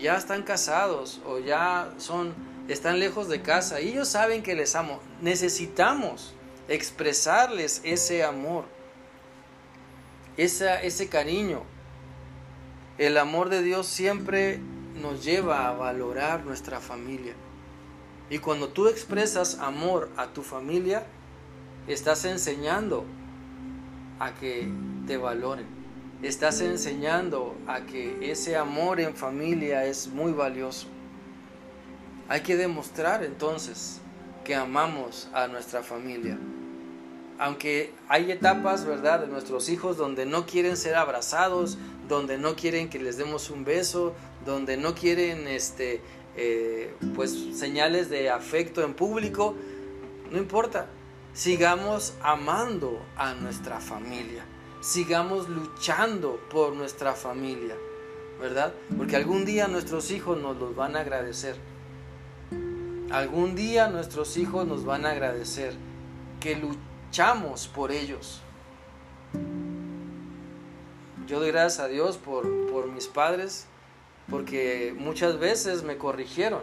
ya 0.00 0.16
están 0.16 0.44
casados 0.44 1.20
o 1.26 1.40
ya 1.40 1.92
son, 1.98 2.32
están 2.68 3.00
lejos 3.00 3.28
de 3.28 3.42
casa 3.42 3.80
y 3.80 3.88
ellos 3.88 4.06
saben 4.06 4.44
que 4.44 4.54
les 4.54 4.76
amo. 4.76 5.00
Necesitamos 5.20 6.35
expresarles 6.68 7.80
ese 7.84 8.24
amor, 8.24 8.64
ese 10.36 11.08
cariño. 11.08 11.62
El 12.98 13.18
amor 13.18 13.48
de 13.48 13.62
Dios 13.62 13.86
siempre 13.86 14.58
nos 15.00 15.24
lleva 15.24 15.68
a 15.68 15.72
valorar 15.72 16.44
nuestra 16.44 16.80
familia. 16.80 17.34
Y 18.30 18.38
cuando 18.38 18.68
tú 18.68 18.88
expresas 18.88 19.58
amor 19.60 20.10
a 20.16 20.28
tu 20.28 20.42
familia, 20.42 21.04
estás 21.86 22.24
enseñando 22.24 23.04
a 24.18 24.34
que 24.34 24.68
te 25.06 25.16
valoren 25.16 25.76
estás 26.22 26.60
enseñando 26.60 27.56
a 27.66 27.80
que 27.82 28.30
ese 28.30 28.56
amor 28.56 29.00
en 29.00 29.14
familia 29.14 29.84
es 29.84 30.08
muy 30.08 30.32
valioso. 30.32 30.86
Hay 32.28 32.40
que 32.40 32.56
demostrar 32.56 33.22
entonces 33.22 34.00
que 34.46 34.54
amamos 34.54 35.28
a 35.34 35.48
nuestra 35.48 35.82
familia. 35.82 36.38
Aunque 37.38 37.92
hay 38.08 38.30
etapas, 38.30 38.86
¿verdad?, 38.86 39.20
de 39.20 39.26
nuestros 39.26 39.68
hijos 39.68 39.96
donde 39.96 40.24
no 40.24 40.46
quieren 40.46 40.76
ser 40.76 40.94
abrazados, 40.94 41.76
donde 42.08 42.38
no 42.38 42.54
quieren 42.54 42.88
que 42.88 43.00
les 43.00 43.16
demos 43.18 43.50
un 43.50 43.64
beso, 43.64 44.14
donde 44.46 44.76
no 44.76 44.94
quieren, 44.94 45.48
este, 45.48 46.00
eh, 46.36 46.94
pues, 47.16 47.32
señales 47.54 48.08
de 48.08 48.30
afecto 48.30 48.84
en 48.84 48.94
público, 48.94 49.56
no 50.30 50.38
importa. 50.38 50.86
Sigamos 51.34 52.14
amando 52.22 53.04
a 53.16 53.34
nuestra 53.34 53.80
familia. 53.80 54.44
Sigamos 54.80 55.48
luchando 55.48 56.40
por 56.48 56.72
nuestra 56.72 57.14
familia, 57.14 57.74
¿verdad? 58.40 58.72
Porque 58.96 59.16
algún 59.16 59.44
día 59.44 59.66
nuestros 59.66 60.12
hijos 60.12 60.38
nos 60.40 60.56
los 60.56 60.76
van 60.76 60.94
a 60.94 61.00
agradecer. 61.00 61.56
Algún 63.10 63.54
día 63.54 63.88
nuestros 63.88 64.36
hijos 64.36 64.66
nos 64.66 64.84
van 64.84 65.06
a 65.06 65.12
agradecer 65.12 65.74
que 66.40 66.56
luchamos 66.56 67.68
por 67.68 67.92
ellos. 67.92 68.40
Yo 71.28 71.38
doy 71.38 71.50
gracias 71.50 71.80
a 71.80 71.88
Dios 71.88 72.16
por, 72.16 72.44
por 72.70 72.90
mis 72.90 73.06
padres 73.06 73.66
porque 74.28 74.92
muchas 74.98 75.38
veces 75.38 75.84
me 75.84 75.98
corrigieron 75.98 76.62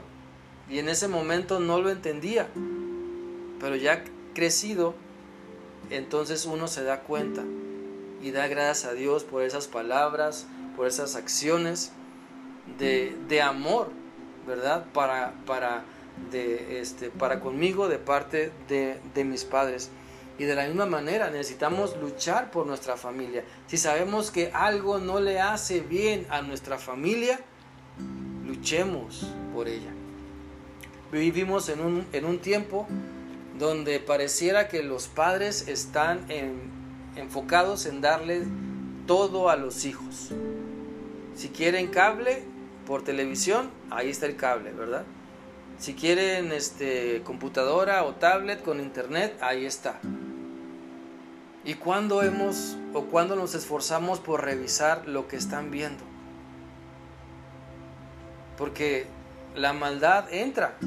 y 0.69 0.79
en 0.79 0.89
ese 0.89 1.07
momento 1.07 1.59
no 1.59 1.81
lo 1.81 1.89
entendía. 1.89 2.49
Pero 3.59 3.77
ya 3.77 4.03
crecido, 4.33 4.95
entonces 5.89 6.45
uno 6.45 6.67
se 6.67 6.83
da 6.83 7.01
cuenta 7.01 7.43
y 8.21 8.31
da 8.31 8.47
gracias 8.47 8.91
a 8.91 8.93
Dios 8.93 9.23
por 9.23 9.43
esas 9.43 9.69
palabras, 9.69 10.45
por 10.75 10.87
esas 10.87 11.15
acciones 11.15 11.93
de, 12.77 13.15
de 13.29 13.41
amor, 13.41 13.91
¿verdad? 14.45 14.85
Para, 14.93 15.33
para 15.45 15.85
de, 16.31 16.79
este, 16.79 17.09
para 17.09 17.39
conmigo 17.39 17.87
de 17.87 17.99
parte 17.99 18.51
de, 18.67 18.99
de 19.13 19.23
mis 19.23 19.43
padres. 19.45 19.89
Y 20.39 20.45
de 20.45 20.55
la 20.55 20.65
misma 20.65 20.87
manera 20.87 21.29
necesitamos 21.29 21.95
luchar 21.97 22.49
por 22.49 22.65
nuestra 22.65 22.97
familia. 22.97 23.43
Si 23.67 23.77
sabemos 23.77 24.31
que 24.31 24.51
algo 24.51 24.97
no 24.97 25.19
le 25.19 25.39
hace 25.39 25.81
bien 25.81 26.25
a 26.29 26.41
nuestra 26.41 26.79
familia, 26.79 27.39
luchemos 28.45 29.27
por 29.53 29.67
ella. 29.67 29.91
Vivimos 31.11 31.69
en 31.69 31.81
un, 31.81 32.07
en 32.11 32.25
un 32.25 32.39
tiempo 32.39 32.87
donde 33.59 33.99
pareciera 33.99 34.67
que 34.67 34.81
los 34.81 35.07
padres 35.07 35.67
están 35.67 36.25
enfocados 37.15 37.85
en 37.85 38.01
darle 38.01 38.43
todo 39.05 39.49
a 39.49 39.55
los 39.55 39.85
hijos. 39.85 40.31
Si 41.35 41.49
quieren 41.49 41.87
cable 41.87 42.43
por 42.87 43.03
televisión, 43.03 43.69
ahí 43.91 44.09
está 44.09 44.25
el 44.25 44.35
cable, 44.35 44.71
¿verdad? 44.71 45.03
Si 45.77 45.95
quieren 45.95 46.51
este, 46.51 47.21
computadora 47.23 48.03
o 48.03 48.15
tablet 48.15 48.63
con 48.63 48.79
internet, 48.79 49.37
ahí 49.41 49.65
está. 49.65 49.99
¿Y 51.65 51.75
cuándo 51.75 52.23
hemos 52.23 52.77
o 52.93 53.05
cuándo 53.05 53.35
nos 53.35 53.55
esforzamos 53.55 54.19
por 54.19 54.43
revisar 54.43 55.07
lo 55.07 55.27
que 55.27 55.37
están 55.37 55.71
viendo? 55.71 56.03
Porque 58.57 59.07
la 59.55 59.73
maldad 59.73 60.31
entra, 60.31 60.77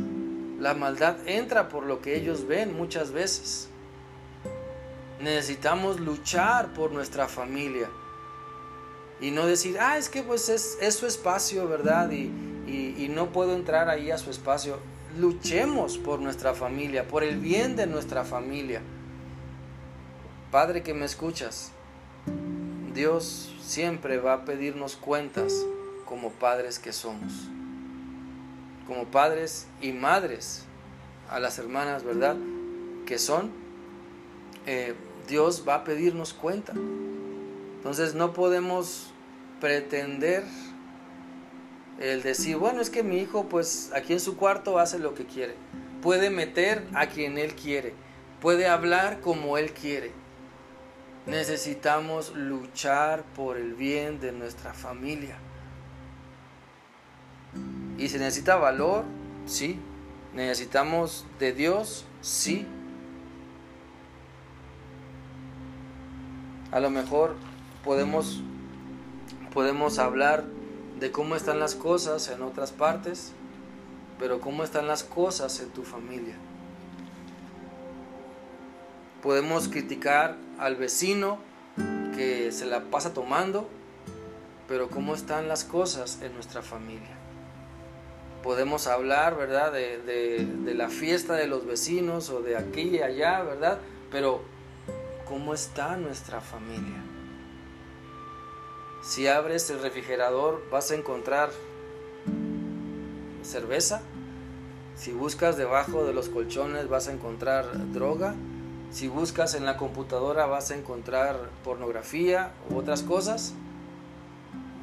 la 0.59 0.75
maldad 0.75 1.17
entra 1.27 1.69
por 1.69 1.85
lo 1.85 2.01
que 2.01 2.17
ellos 2.17 2.47
ven 2.47 2.77
muchas 2.77 3.11
veces. 3.11 3.69
Necesitamos 5.21 5.99
luchar 5.99 6.75
por 6.75 6.93
nuestra 6.93 7.27
familia 7.27 7.89
y 9.21 9.31
no 9.31 9.47
decir, 9.47 9.79
ah, 9.81 9.97
es 9.97 10.11
que 10.11 10.23
pues 10.23 10.51
es, 10.51 10.77
es 10.81 10.95
su 10.95 11.07
espacio, 11.07 11.67
¿verdad? 11.69 12.11
Y, 12.11 12.31
y, 12.67 13.09
no 13.09 13.33
puedo 13.33 13.55
entrar 13.55 13.89
ahí 13.89 14.11
a 14.11 14.19
su 14.19 14.31
espacio. 14.31 14.79
Luchemos 15.19 15.99
por 15.99 16.21
nuestra 16.21 16.55
familia, 16.55 17.07
por 17.09 17.23
el 17.23 17.39
bien 17.39 17.77
de 17.77 17.87
nuestra 17.87 18.25
familia. 18.25 18.83
Padre 20.51 20.83
que 20.83 20.93
me 20.93 21.05
escuchas, 21.05 21.73
Dios 22.95 23.55
siempre 23.63 24.19
va 24.19 24.35
a 24.35 24.45
pedirnos 24.45 24.97
cuentas 24.97 25.55
como 26.05 26.31
padres 26.31 26.79
que 26.79 26.93
somos. 26.93 27.33
Como 28.87 29.05
padres 29.07 29.67
y 29.81 29.93
madres 29.93 30.65
a 31.31 31.41
las 31.41 31.59
hermanas, 31.59 32.05
¿verdad? 32.05 32.37
Que 33.07 33.19
son, 33.19 33.51
eh, 34.67 34.95
Dios 35.29 35.65
va 35.67 35.77
a 35.77 35.85
pedirnos 35.85 36.33
cuenta. 36.33 36.73
Entonces 37.77 38.15
no 38.15 38.33
podemos 38.33 39.11
pretender 39.61 40.45
el 42.01 42.23
decir, 42.23 42.57
bueno, 42.57 42.81
es 42.81 42.91
que 42.91 43.03
mi 43.03 43.19
hijo 43.19 43.47
pues 43.49 43.91
aquí 43.95 44.13
en 44.13 44.21
su 44.21 44.37
cuarto 44.37 44.79
hace 44.79 44.99
lo 44.99 45.15
que 45.15 45.25
quiere. 45.25 45.55
Puede 46.03 46.31
meter 46.31 46.87
a 46.95 47.07
quien 47.07 47.39
él 47.39 47.55
quiere. 47.55 47.95
Puede 48.41 48.69
hablar 48.69 49.21
como 49.21 49.59
él 49.59 49.73
quiere. 49.73 50.13
Necesitamos 51.27 52.35
luchar 52.37 53.25
por 53.35 53.57
el 53.57 53.75
bien 53.75 54.21
de 54.21 54.33
nuestra 54.33 54.73
familia. 54.75 55.37
Y 57.99 58.09
se 58.09 58.19
necesita 58.19 58.57
valor, 58.57 59.05
sí. 59.47 59.81
Necesitamos 60.35 61.27
de 61.39 61.53
Dios, 61.53 62.05
sí. 62.21 62.67
A 66.71 66.79
lo 66.79 66.91
mejor 66.91 67.37
podemos 67.83 68.43
podemos 69.55 69.99
hablar 69.99 70.45
de 70.99 71.13
cómo 71.13 71.37
están 71.37 71.59
las 71.59 71.75
cosas 71.75 72.29
en 72.29 72.43
otras 72.43 72.73
partes, 72.73 73.33
pero 74.19 74.41
cómo 74.41 74.65
están 74.65 74.87
las 74.87 75.05
cosas 75.05 75.61
en 75.61 75.69
tu 75.71 75.83
familia. 75.83 76.35
Podemos 79.23 79.69
criticar 79.69 80.37
al 80.59 80.77
vecino 80.77 81.39
que 82.15 82.51
se 82.53 82.65
la 82.65 82.85
pasa 82.85 83.13
tomando, 83.13 83.69
pero 84.69 84.89
cómo 84.89 85.15
están 85.15 85.49
las 85.49 85.65
cosas 85.65 86.23
en 86.23 86.33
nuestra 86.35 86.63
familia. 86.63 87.17
Podemos 88.43 88.87
hablar, 88.87 89.37
¿verdad?, 89.37 89.73
de, 89.73 89.99
de 89.99 90.75
la 90.75 90.89
fiesta 90.89 91.35
de 91.35 91.47
los 91.47 91.67
vecinos 91.67 92.31
o 92.31 92.41
de 92.41 92.57
aquí 92.57 92.83
y 92.83 93.03
allá, 93.03 93.43
¿verdad? 93.43 93.81
Pero 94.11 94.41
¿cómo 95.29 95.53
está 95.53 95.97
nuestra 95.97 96.41
familia? 96.41 97.03
Si 99.07 99.29
abres 99.29 99.71
el 99.71 99.81
refrigerador 99.81 100.65
vas 100.69 100.91
a 100.91 100.97
encontrar 100.97 101.51
cerveza. 103.45 104.03
Si 104.97 105.13
buscas 105.13 105.57
debajo 105.57 106.05
de 106.05 106.13
los 106.13 106.29
colchones 106.29 106.89
vas 106.89 107.07
a 107.07 107.13
encontrar 107.13 107.93
droga. 107.93 108.35
Si 108.91 109.07
buscas 109.07 109.55
en 109.55 109.65
la 109.65 109.77
computadora 109.77 110.47
vas 110.47 110.73
a 110.73 110.75
encontrar 110.75 111.39
pornografía 111.63 112.51
u 112.69 112.79
otras 112.79 113.03
cosas. 113.05 113.55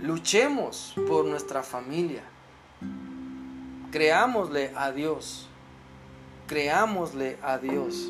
Luchemos 0.02 0.94
por 1.06 1.26
nuestra 1.26 1.62
familia. 1.62 2.24
Creámosle 3.92 4.72
a 4.78 4.92
Dios. 4.94 5.50
Creámosle 6.48 7.38
a 7.44 7.58
Dios 7.58 8.10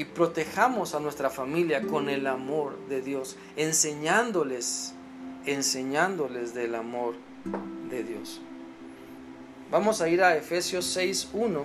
y 0.00 0.06
protejamos 0.06 0.94
a 0.94 1.00
nuestra 1.00 1.28
familia 1.28 1.82
con 1.82 2.08
el 2.08 2.26
amor 2.26 2.78
de 2.88 3.02
Dios, 3.02 3.36
enseñándoles, 3.56 4.94
enseñándoles 5.44 6.54
del 6.54 6.74
amor 6.74 7.16
de 7.90 8.02
Dios. 8.02 8.40
Vamos 9.70 10.00
a 10.00 10.08
ir 10.08 10.22
a 10.22 10.38
Efesios 10.38 10.96
6.1 10.96 11.64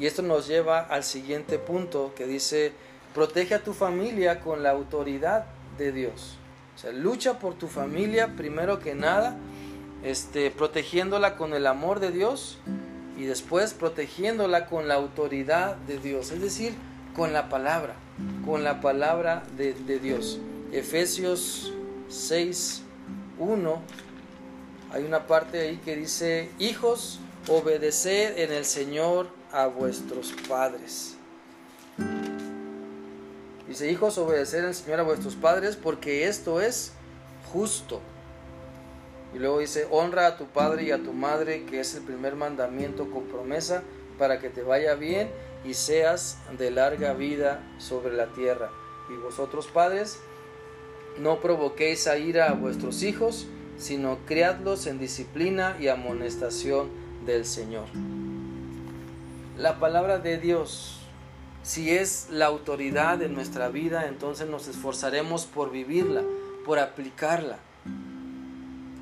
y 0.00 0.06
esto 0.06 0.22
nos 0.22 0.48
lleva 0.48 0.80
al 0.80 1.04
siguiente 1.04 1.60
punto 1.60 2.12
que 2.16 2.26
dice, 2.26 2.72
protege 3.14 3.54
a 3.54 3.62
tu 3.62 3.72
familia 3.72 4.40
con 4.40 4.64
la 4.64 4.70
autoridad 4.70 5.46
de 5.78 5.92
Dios. 5.92 6.38
O 6.74 6.78
sea, 6.80 6.90
lucha 6.90 7.38
por 7.38 7.54
tu 7.54 7.68
familia 7.68 8.34
primero 8.34 8.80
que 8.80 8.96
nada, 8.96 9.36
este, 10.02 10.50
protegiéndola 10.50 11.36
con 11.36 11.54
el 11.54 11.68
amor 11.68 12.00
de 12.00 12.10
Dios 12.10 12.58
y 13.16 13.24
después 13.24 13.74
protegiéndola 13.74 14.66
con 14.66 14.88
la 14.88 14.94
autoridad 14.94 15.76
de 15.76 15.98
Dios, 15.98 16.30
es 16.32 16.40
decir, 16.40 16.74
con 17.14 17.32
la 17.32 17.48
palabra, 17.48 17.94
con 18.44 18.64
la 18.64 18.80
palabra 18.80 19.44
de, 19.56 19.74
Dios. 20.00 20.40
Efesios 20.72 21.72
6, 22.08 22.82
1, 23.38 23.82
hay 24.92 25.04
una 25.04 25.26
parte 25.26 25.60
ahí 25.60 25.76
que 25.84 25.96
dice, 25.96 26.50
hijos, 26.58 27.20
obedeced 27.48 28.38
en 28.38 28.52
el 28.52 28.64
Señor 28.64 29.28
a 29.52 29.66
vuestros 29.66 30.34
padres. 30.48 31.16
Dice, 33.68 33.90
hijos, 33.90 34.18
obedeced 34.18 34.58
en 34.58 34.64
el 34.66 34.74
Señor 34.74 35.00
a 35.00 35.02
vuestros 35.04 35.36
padres 35.36 35.76
porque 35.76 36.26
esto 36.28 36.60
es 36.60 36.92
justo. 37.52 38.00
Y 39.34 39.38
luego 39.38 39.58
dice, 39.58 39.86
honra 39.90 40.26
a 40.28 40.36
tu 40.36 40.46
padre 40.46 40.84
y 40.84 40.90
a 40.92 41.02
tu 41.02 41.12
madre, 41.12 41.64
que 41.64 41.80
es 41.80 41.94
el 41.94 42.02
primer 42.02 42.36
mandamiento 42.36 43.10
con 43.10 43.24
promesa 43.24 43.82
para 44.18 44.38
que 44.38 44.48
te 44.48 44.62
vaya 44.62 44.94
bien 44.94 45.28
y 45.64 45.74
seas 45.74 46.38
de 46.56 46.70
larga 46.70 47.14
vida 47.14 47.60
sobre 47.78 48.14
la 48.14 48.26
tierra. 48.32 48.70
Y 49.10 49.14
vosotros 49.16 49.66
padres, 49.66 50.20
no 51.18 51.40
provoquéis 51.40 52.06
a 52.06 52.16
ira 52.16 52.48
a 52.48 52.54
vuestros 52.54 53.02
hijos, 53.02 53.46
sino 53.76 54.18
criadlos 54.26 54.86
en 54.86 54.98
disciplina 54.98 55.76
y 55.80 55.88
amonestación 55.88 56.88
del 57.26 57.44
Señor. 57.44 57.86
La 59.56 59.78
palabra 59.78 60.18
de 60.18 60.38
Dios, 60.38 61.00
si 61.62 61.90
es 61.90 62.28
la 62.30 62.46
autoridad 62.46 63.22
en 63.22 63.34
nuestra 63.34 63.68
vida, 63.68 64.06
entonces 64.06 64.48
nos 64.48 64.68
esforzaremos 64.68 65.46
por 65.46 65.70
vivirla, 65.70 66.22
por 66.64 66.78
aplicarla. 66.78 67.58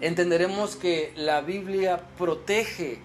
Entenderemos 0.03 0.77
que 0.77 1.13
la 1.17 1.41
Biblia 1.41 2.05
protege 2.19 2.99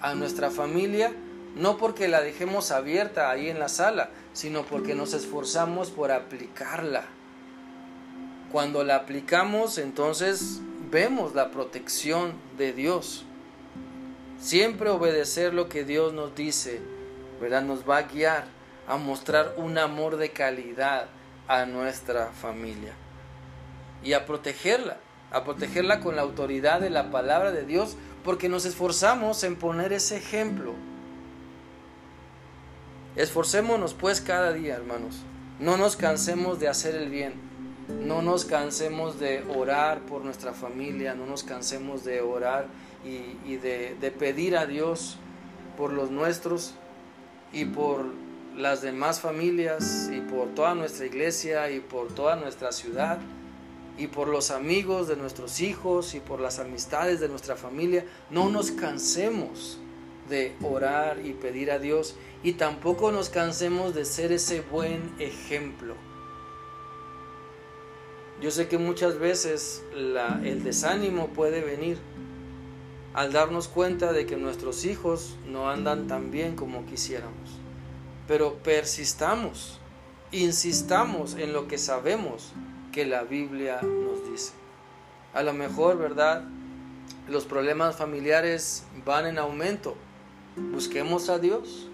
a 0.00 0.14
nuestra 0.14 0.50
familia 0.50 1.12
no 1.54 1.76
porque 1.76 2.08
la 2.08 2.20
dejemos 2.20 2.72
abierta 2.72 3.30
ahí 3.30 3.48
en 3.48 3.58
la 3.58 3.68
sala, 3.68 4.10
sino 4.32 4.64
porque 4.64 4.94
nos 4.94 5.14
esforzamos 5.14 5.90
por 5.90 6.10
aplicarla. 6.10 7.04
Cuando 8.50 8.84
la 8.84 8.96
aplicamos, 8.96 9.78
entonces 9.78 10.60
vemos 10.90 11.34
la 11.34 11.50
protección 11.50 12.32
de 12.58 12.72
Dios. 12.72 13.24
Siempre 14.38 14.90
obedecer 14.90 15.54
lo 15.54 15.68
que 15.68 15.84
Dios 15.84 16.12
nos 16.12 16.34
dice, 16.34 16.80
¿verdad? 17.40 17.62
Nos 17.62 17.88
va 17.88 17.98
a 17.98 18.02
guiar 18.02 18.46
a 18.88 18.96
mostrar 18.96 19.54
un 19.56 19.78
amor 19.78 20.16
de 20.16 20.32
calidad 20.32 21.06
a 21.46 21.66
nuestra 21.66 22.32
familia 22.32 22.94
y 24.02 24.14
a 24.14 24.26
protegerla, 24.26 24.96
a 25.32 25.44
protegerla 25.44 26.00
con 26.00 26.16
la 26.16 26.22
autoridad 26.22 26.80
de 26.80 26.90
la 26.90 27.10
palabra 27.10 27.52
de 27.52 27.64
Dios, 27.64 27.96
porque 28.24 28.48
nos 28.48 28.64
esforzamos 28.64 29.42
en 29.44 29.56
poner 29.56 29.92
ese 29.92 30.16
ejemplo. 30.16 30.74
Esforcémonos 33.16 33.94
pues 33.94 34.20
cada 34.20 34.52
día, 34.52 34.74
hermanos. 34.74 35.22
No 35.58 35.76
nos 35.76 35.96
cansemos 35.96 36.60
de 36.60 36.68
hacer 36.68 36.94
el 36.94 37.10
bien. 37.10 37.34
No 38.04 38.22
nos 38.22 38.44
cansemos 38.44 39.18
de 39.18 39.42
orar 39.54 40.00
por 40.00 40.24
nuestra 40.24 40.52
familia. 40.52 41.14
No 41.14 41.26
nos 41.26 41.42
cansemos 41.42 42.04
de 42.04 42.20
orar 42.20 42.66
y, 43.04 43.56
de, 43.56 44.14
pedir 44.18 44.56
a 44.56 44.66
Dios 44.66 45.18
por 45.76 45.92
los 45.92 46.10
nuestros 46.10 46.74
y 47.52 47.64
por 47.64 48.06
las 48.56 48.82
demás 48.82 49.20
familias 49.20 50.10
y 50.12 50.20
por 50.20 50.48
toda 50.54 50.74
nuestra 50.74 51.06
iglesia 51.06 51.70
y 51.70 51.80
por 51.80 52.14
toda 52.14 52.36
nuestra 52.36 52.70
ciudad 52.70 53.18
y 53.98 54.06
por 54.06 54.28
los 54.28 54.50
amigos 54.50 55.08
de 55.08 55.16
nuestros 55.16 55.60
hijos 55.60 56.14
y 56.14 56.20
por 56.20 56.40
las 56.40 56.58
amistades 56.58 57.20
de 57.20 57.28
nuestra 57.28 57.56
familia. 57.56 58.04
No 58.30 58.48
nos 58.48 58.70
cansemos 58.70 59.78
de 60.28 60.54
orar 60.62 61.24
y 61.24 61.32
pedir 61.32 61.70
a 61.70 61.78
Dios 61.78 62.16
y 62.42 62.54
tampoco 62.54 63.12
nos 63.12 63.28
cansemos 63.28 63.94
de 63.94 64.04
ser 64.04 64.32
ese 64.32 64.62
buen 64.62 65.12
ejemplo. 65.18 65.94
Yo 68.40 68.50
sé 68.50 68.66
que 68.66 68.78
muchas 68.78 69.18
veces 69.18 69.84
el 69.94 70.64
desánimo 70.64 71.28
puede 71.28 71.60
venir 71.60 71.98
al 73.14 73.32
darnos 73.32 73.68
cuenta 73.68 74.12
de 74.12 74.26
que 74.26 74.36
nuestros 74.36 74.84
hijos 74.84 75.36
no 75.46 75.70
andan 75.70 76.08
tan 76.08 76.30
bien 76.30 76.56
como 76.56 76.84
quisiéramos. 76.86 77.50
Pero 78.26 78.54
persistamos, 78.54 79.78
insistamos 80.32 81.34
en 81.34 81.52
lo 81.52 81.68
que 81.68 81.78
sabemos 81.78 82.52
que 82.92 83.06
la 83.06 83.22
Biblia 83.24 83.80
nos 83.82 84.30
dice. 84.30 84.52
A 85.32 85.42
lo 85.42 85.54
mejor, 85.54 85.98
¿verdad? 85.98 86.44
Los 87.28 87.46
problemas 87.46 87.96
familiares 87.96 88.84
van 89.04 89.26
en 89.26 89.38
aumento. 89.38 89.96
Busquemos 90.56 91.30
a 91.30 91.38
Dios, 91.38 91.88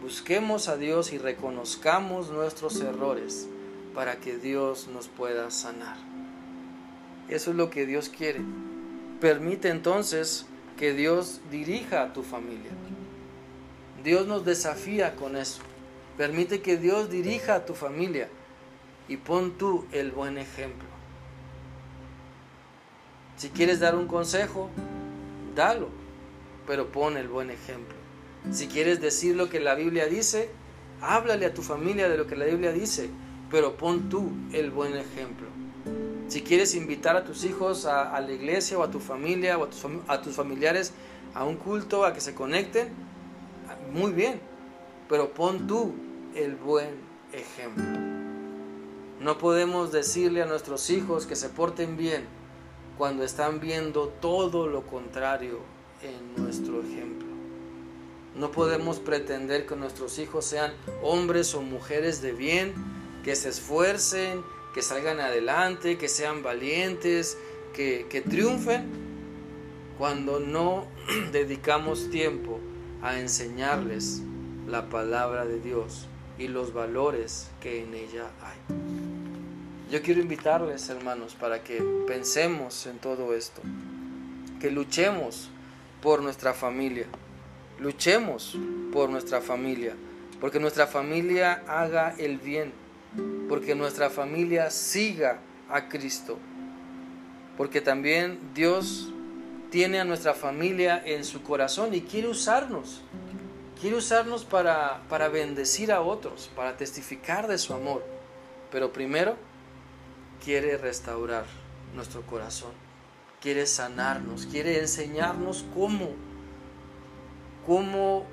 busquemos 0.00 0.68
a 0.68 0.76
Dios 0.76 1.12
y 1.12 1.18
reconozcamos 1.18 2.30
nuestros 2.30 2.80
errores 2.80 3.48
para 3.92 4.16
que 4.16 4.38
Dios 4.38 4.86
nos 4.86 5.08
pueda 5.08 5.50
sanar. 5.50 5.96
Eso 7.28 7.50
es 7.50 7.56
lo 7.56 7.68
que 7.68 7.84
Dios 7.84 8.08
quiere. 8.08 8.40
Permite 9.20 9.70
entonces 9.70 10.46
que 10.78 10.92
Dios 10.92 11.40
dirija 11.50 12.02
a 12.02 12.12
tu 12.12 12.22
familia. 12.22 12.70
Dios 14.04 14.28
nos 14.28 14.44
desafía 14.44 15.16
con 15.16 15.36
eso. 15.36 15.62
Permite 16.16 16.60
que 16.60 16.76
Dios 16.76 17.10
dirija 17.10 17.56
a 17.56 17.66
tu 17.66 17.74
familia 17.74 18.28
y 19.08 19.16
pon 19.16 19.52
tú 19.52 19.86
el 19.92 20.10
buen 20.10 20.38
ejemplo. 20.38 20.88
Si 23.36 23.50
quieres 23.50 23.80
dar 23.80 23.94
un 23.94 24.06
consejo, 24.06 24.70
dalo, 25.54 25.88
pero 26.66 26.88
pon 26.88 27.16
el 27.16 27.28
buen 27.28 27.50
ejemplo. 27.50 27.94
Si 28.50 28.66
quieres 28.66 29.00
decir 29.00 29.36
lo 29.36 29.48
que 29.48 29.60
la 29.60 29.74
Biblia 29.74 30.06
dice, 30.06 30.48
háblale 31.00 31.46
a 31.46 31.54
tu 31.54 31.62
familia 31.62 32.08
de 32.08 32.16
lo 32.16 32.26
que 32.26 32.36
la 32.36 32.46
Biblia 32.46 32.72
dice, 32.72 33.10
pero 33.50 33.76
pon 33.76 34.08
tú 34.08 34.32
el 34.52 34.70
buen 34.70 34.96
ejemplo. 34.96 35.46
Si 36.28 36.42
quieres 36.42 36.74
invitar 36.74 37.16
a 37.16 37.24
tus 37.24 37.44
hijos 37.44 37.86
a, 37.86 38.18
la 38.20 38.32
iglesia 38.32 38.78
o 38.78 38.82
a 38.82 38.90
tu 38.90 38.98
familia 38.98 39.58
o 39.58 39.64
a 39.64 39.70
tus, 39.70 39.84
a 40.08 40.22
tus 40.22 40.34
familiares 40.34 40.92
a 41.34 41.44
un 41.44 41.56
culto, 41.56 42.04
a 42.04 42.14
que 42.14 42.20
se 42.20 42.34
conecten, 42.34 42.88
muy 43.92 44.12
bien, 44.12 44.40
pero 45.08 45.32
pon 45.32 45.66
tú 45.66 45.94
el 46.34 46.56
buen 46.56 46.96
ejemplo. 47.32 48.15
No 49.20 49.38
podemos 49.38 49.92
decirle 49.92 50.42
a 50.42 50.46
nuestros 50.46 50.90
hijos 50.90 51.26
que 51.26 51.36
se 51.36 51.48
porten 51.48 51.96
bien 51.96 52.24
cuando 52.98 53.24
están 53.24 53.60
viendo 53.60 54.08
todo 54.08 54.66
lo 54.66 54.86
contrario 54.86 55.60
en 56.02 56.42
nuestro 56.42 56.82
ejemplo. 56.82 57.26
No 58.34 58.52
podemos 58.52 58.98
pretender 58.98 59.66
que 59.66 59.74
nuestros 59.74 60.18
hijos 60.18 60.44
sean 60.44 60.74
hombres 61.02 61.54
o 61.54 61.62
mujeres 61.62 62.20
de 62.20 62.32
bien, 62.32 62.74
que 63.24 63.34
se 63.34 63.48
esfuercen, 63.48 64.42
que 64.74 64.82
salgan 64.82 65.20
adelante, 65.20 65.96
que 65.96 66.08
sean 66.08 66.42
valientes, 66.42 67.38
que, 67.72 68.06
que 68.10 68.20
triunfen, 68.20 68.84
cuando 69.96 70.40
no 70.40 70.86
dedicamos 71.32 72.10
tiempo 72.10 72.60
a 73.00 73.18
enseñarles 73.18 74.20
la 74.66 74.90
palabra 74.90 75.46
de 75.46 75.58
Dios 75.60 76.06
y 76.38 76.48
los 76.48 76.74
valores 76.74 77.48
que 77.60 77.82
en 77.82 77.94
ella 77.94 78.30
hay. 78.42 78.85
Yo 79.88 80.02
quiero 80.02 80.20
invitarles, 80.20 80.88
hermanos, 80.88 81.36
para 81.36 81.62
que 81.62 81.80
pensemos 82.08 82.86
en 82.86 82.98
todo 82.98 83.34
esto, 83.36 83.62
que 84.60 84.72
luchemos 84.72 85.48
por 86.02 86.22
nuestra 86.22 86.54
familia, 86.54 87.06
luchemos 87.78 88.58
por 88.92 89.10
nuestra 89.10 89.40
familia, 89.40 89.94
porque 90.40 90.58
nuestra 90.58 90.88
familia 90.88 91.62
haga 91.68 92.16
el 92.18 92.38
bien, 92.38 92.72
porque 93.48 93.76
nuestra 93.76 94.10
familia 94.10 94.72
siga 94.72 95.38
a 95.70 95.88
Cristo, 95.88 96.36
porque 97.56 97.80
también 97.80 98.40
Dios 98.54 99.12
tiene 99.70 100.00
a 100.00 100.04
nuestra 100.04 100.34
familia 100.34 101.00
en 101.06 101.24
su 101.24 101.44
corazón 101.44 101.94
y 101.94 102.00
quiere 102.00 102.26
usarnos. 102.26 103.02
Quiere 103.80 103.96
usarnos 103.96 104.44
para, 104.44 105.02
para 105.08 105.28
bendecir 105.28 105.92
a 105.92 106.00
otros, 106.00 106.50
para 106.56 106.76
testificar 106.76 107.46
de 107.46 107.58
su 107.58 107.74
amor. 107.74 108.02
Pero 108.72 108.92
primero 108.92 109.36
quiere 110.46 110.76
restaurar 110.78 111.44
nuestro 111.96 112.22
corazón. 112.22 112.70
Quiere 113.42 113.66
sanarnos, 113.66 114.46
quiere 114.46 114.78
enseñarnos 114.78 115.64
cómo, 115.74 116.10
cómo 117.66 118.24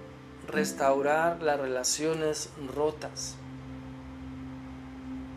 restaurar 0.48 1.42
las 1.42 1.60
relaciones 1.60 2.52
rotas. 2.76 3.34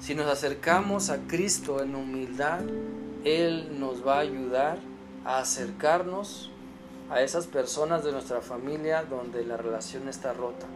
Si 0.01 0.15
nos 0.15 0.27
acercamos 0.27 1.09
a 1.09 1.17
Cristo 1.27 1.83
en 1.83 1.95
humildad, 1.95 2.61
Él 3.25 3.81
nos 3.81 4.07
va 4.07 4.17
a 4.17 4.21
ayudar 4.21 4.79
a 5.25 5.39
acercarnos 5.39 6.51
a 7.09 7.23
esas 7.23 7.47
personas 7.47 8.05
de 8.05 8.13
nuestra 8.13 8.43
familia 8.43 9.03
donde 9.03 9.47
la 9.47 9.57
relación 9.57 10.11
está 10.11 10.35
rota 10.35 10.67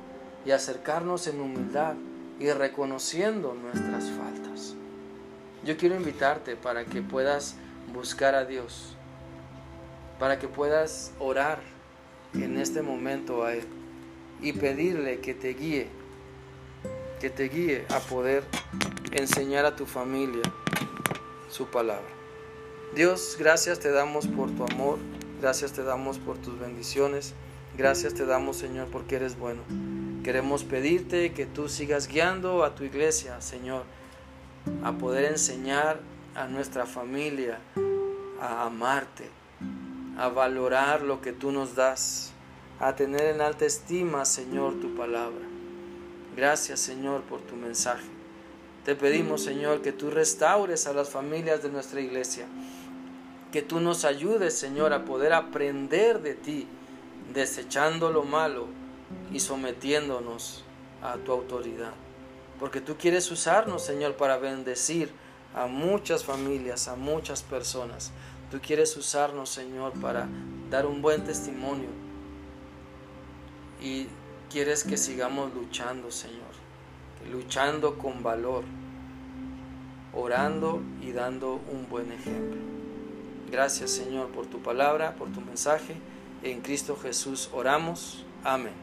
y 0.47 0.53
acercarnos 0.53 1.27
en 1.27 1.43
humildad 1.43 1.93
y 2.39 2.51
reconociendo 2.53 3.53
nuestras 3.53 4.05
faltas. 4.05 4.80
Yo 5.65 5.77
quiero 5.77 5.97
invitarte 5.97 6.57
para 6.57 6.85
que 6.85 7.03
puedas 7.03 7.57
buscar 7.93 8.35
a 8.35 8.45
Dios, 8.45 8.97
para 10.19 10.39
que 10.39 10.49
puedas 10.49 11.13
orar 11.19 11.61
en 12.35 12.59
este 12.59 12.83
momento 12.83 13.45
a 13.45 13.55
Él 13.55 13.67
y 14.41 14.53
pedirle 14.53 15.21
que 15.21 15.35
te 15.35 15.55
guíe, 15.55 15.89
que 17.21 17.31
te 17.31 17.49
guíe 17.49 17.85
a 17.91 17.99
poder 18.01 18.45
enseñar 19.13 19.67
a 19.67 19.77
tu 19.77 19.87
familia 19.87 20.43
su 21.51 21.67
palabra. 21.67 22.09
Dios, 22.95 23.37
gracias 23.39 23.79
te 23.79 23.91
damos 23.91 24.27
por 24.27 24.51
tu 24.51 24.65
amor. 24.65 24.99
Gracias 25.41 25.73
te 25.73 25.83
damos 25.83 26.19
por 26.19 26.39
tus 26.39 26.59
bendiciones. 26.59 27.35
Gracias 27.77 28.15
te 28.15 28.27
damos, 28.27 28.57
Señor, 28.57 28.89
porque 28.89 29.17
eres 29.17 29.39
bueno. 29.39 29.63
Queremos 30.25 30.65
pedirte 30.65 31.33
que 31.33 31.47
tú 31.47 31.69
sigas 31.69 32.09
guiando 32.09 32.65
a 32.65 32.75
tu 32.75 32.85
iglesia, 32.85 33.41
Señor, 33.41 33.85
a 34.83 34.93
poder 34.93 35.25
enseñar 35.25 36.01
a 36.35 36.47
nuestra 36.47 36.87
familia 36.87 37.59
a 38.41 38.65
amarte, 38.65 39.29
a 40.17 40.29
valorar 40.29 41.03
lo 41.03 41.21
que 41.21 41.33
tú 41.33 41.53
nos 41.53 41.75
das, 41.75 42.33
a 42.81 42.97
tener 42.97 43.23
en 43.23 43.41
alta 43.43 43.67
estima, 43.67 44.25
Señor, 44.25 44.81
tu 44.81 44.95
palabra. 44.95 45.45
Gracias 46.35 46.81
Señor 46.81 47.23
por 47.23 47.41
tu 47.43 47.55
mensaje. 47.55 48.07
Te 48.85 48.95
pedimos 48.97 49.43
Señor 49.43 49.83
que 49.83 49.93
tú 49.93 50.11
restaures 50.11 50.87
a 50.87 50.95
las 50.95 51.11
familias 51.11 51.63
de 51.63 51.69
nuestra 51.69 52.01
iglesia. 52.01 52.47
Que 53.53 53.61
tú 53.61 53.81
nos 53.81 54.05
ayudes 54.05 54.57
Señor 54.57 54.95
a 54.95 55.05
poder 55.05 55.35
aprender 55.35 56.23
de 56.23 56.35
ti, 56.35 56.67
desechando 57.35 58.11
lo 58.11 58.23
malo 58.23 58.69
y 59.33 59.41
sometiéndonos 59.41 60.65
a 61.03 61.17
tu 61.17 61.33
autoridad. 61.33 61.93
Porque 62.61 62.81
tú 62.81 62.97
quieres 62.97 63.31
usarnos 63.31 63.83
Señor 63.83 64.15
para 64.17 64.37
bendecir 64.37 65.11
a 65.55 65.67
muchas 65.67 66.25
familias, 66.25 66.87
a 66.89 66.95
muchas 66.95 67.43
personas. 67.43 68.13
Tú 68.51 68.61
quieres 68.61 68.97
usarnos, 68.97 69.49
Señor, 69.49 69.93
para 70.01 70.29
dar 70.71 70.87
un 70.87 71.03
buen 71.03 71.25
testimonio. 71.25 71.89
Y 73.81 74.07
quieres 74.51 74.85
que 74.85 74.97
sigamos 74.97 75.55
luchando, 75.55 76.11
Señor. 76.11 76.51
Luchando 77.31 77.97
con 77.99 78.23
valor. 78.23 78.65
Orando 80.13 80.83
y 81.01 81.13
dando 81.13 81.61
un 81.73 81.89
buen 81.89 82.13
ejemplo. 82.13 82.61
Gracias, 83.51 83.93
Señor, 83.93 84.29
por 84.29 84.47
tu 84.47 84.61
palabra, 84.61 85.15
por 85.15 85.31
tu 85.31 85.41
mensaje. 85.41 85.95
En 86.43 86.61
Cristo 86.61 86.97
Jesús 87.01 87.49
oramos. 87.53 88.25
Amén. 88.43 88.75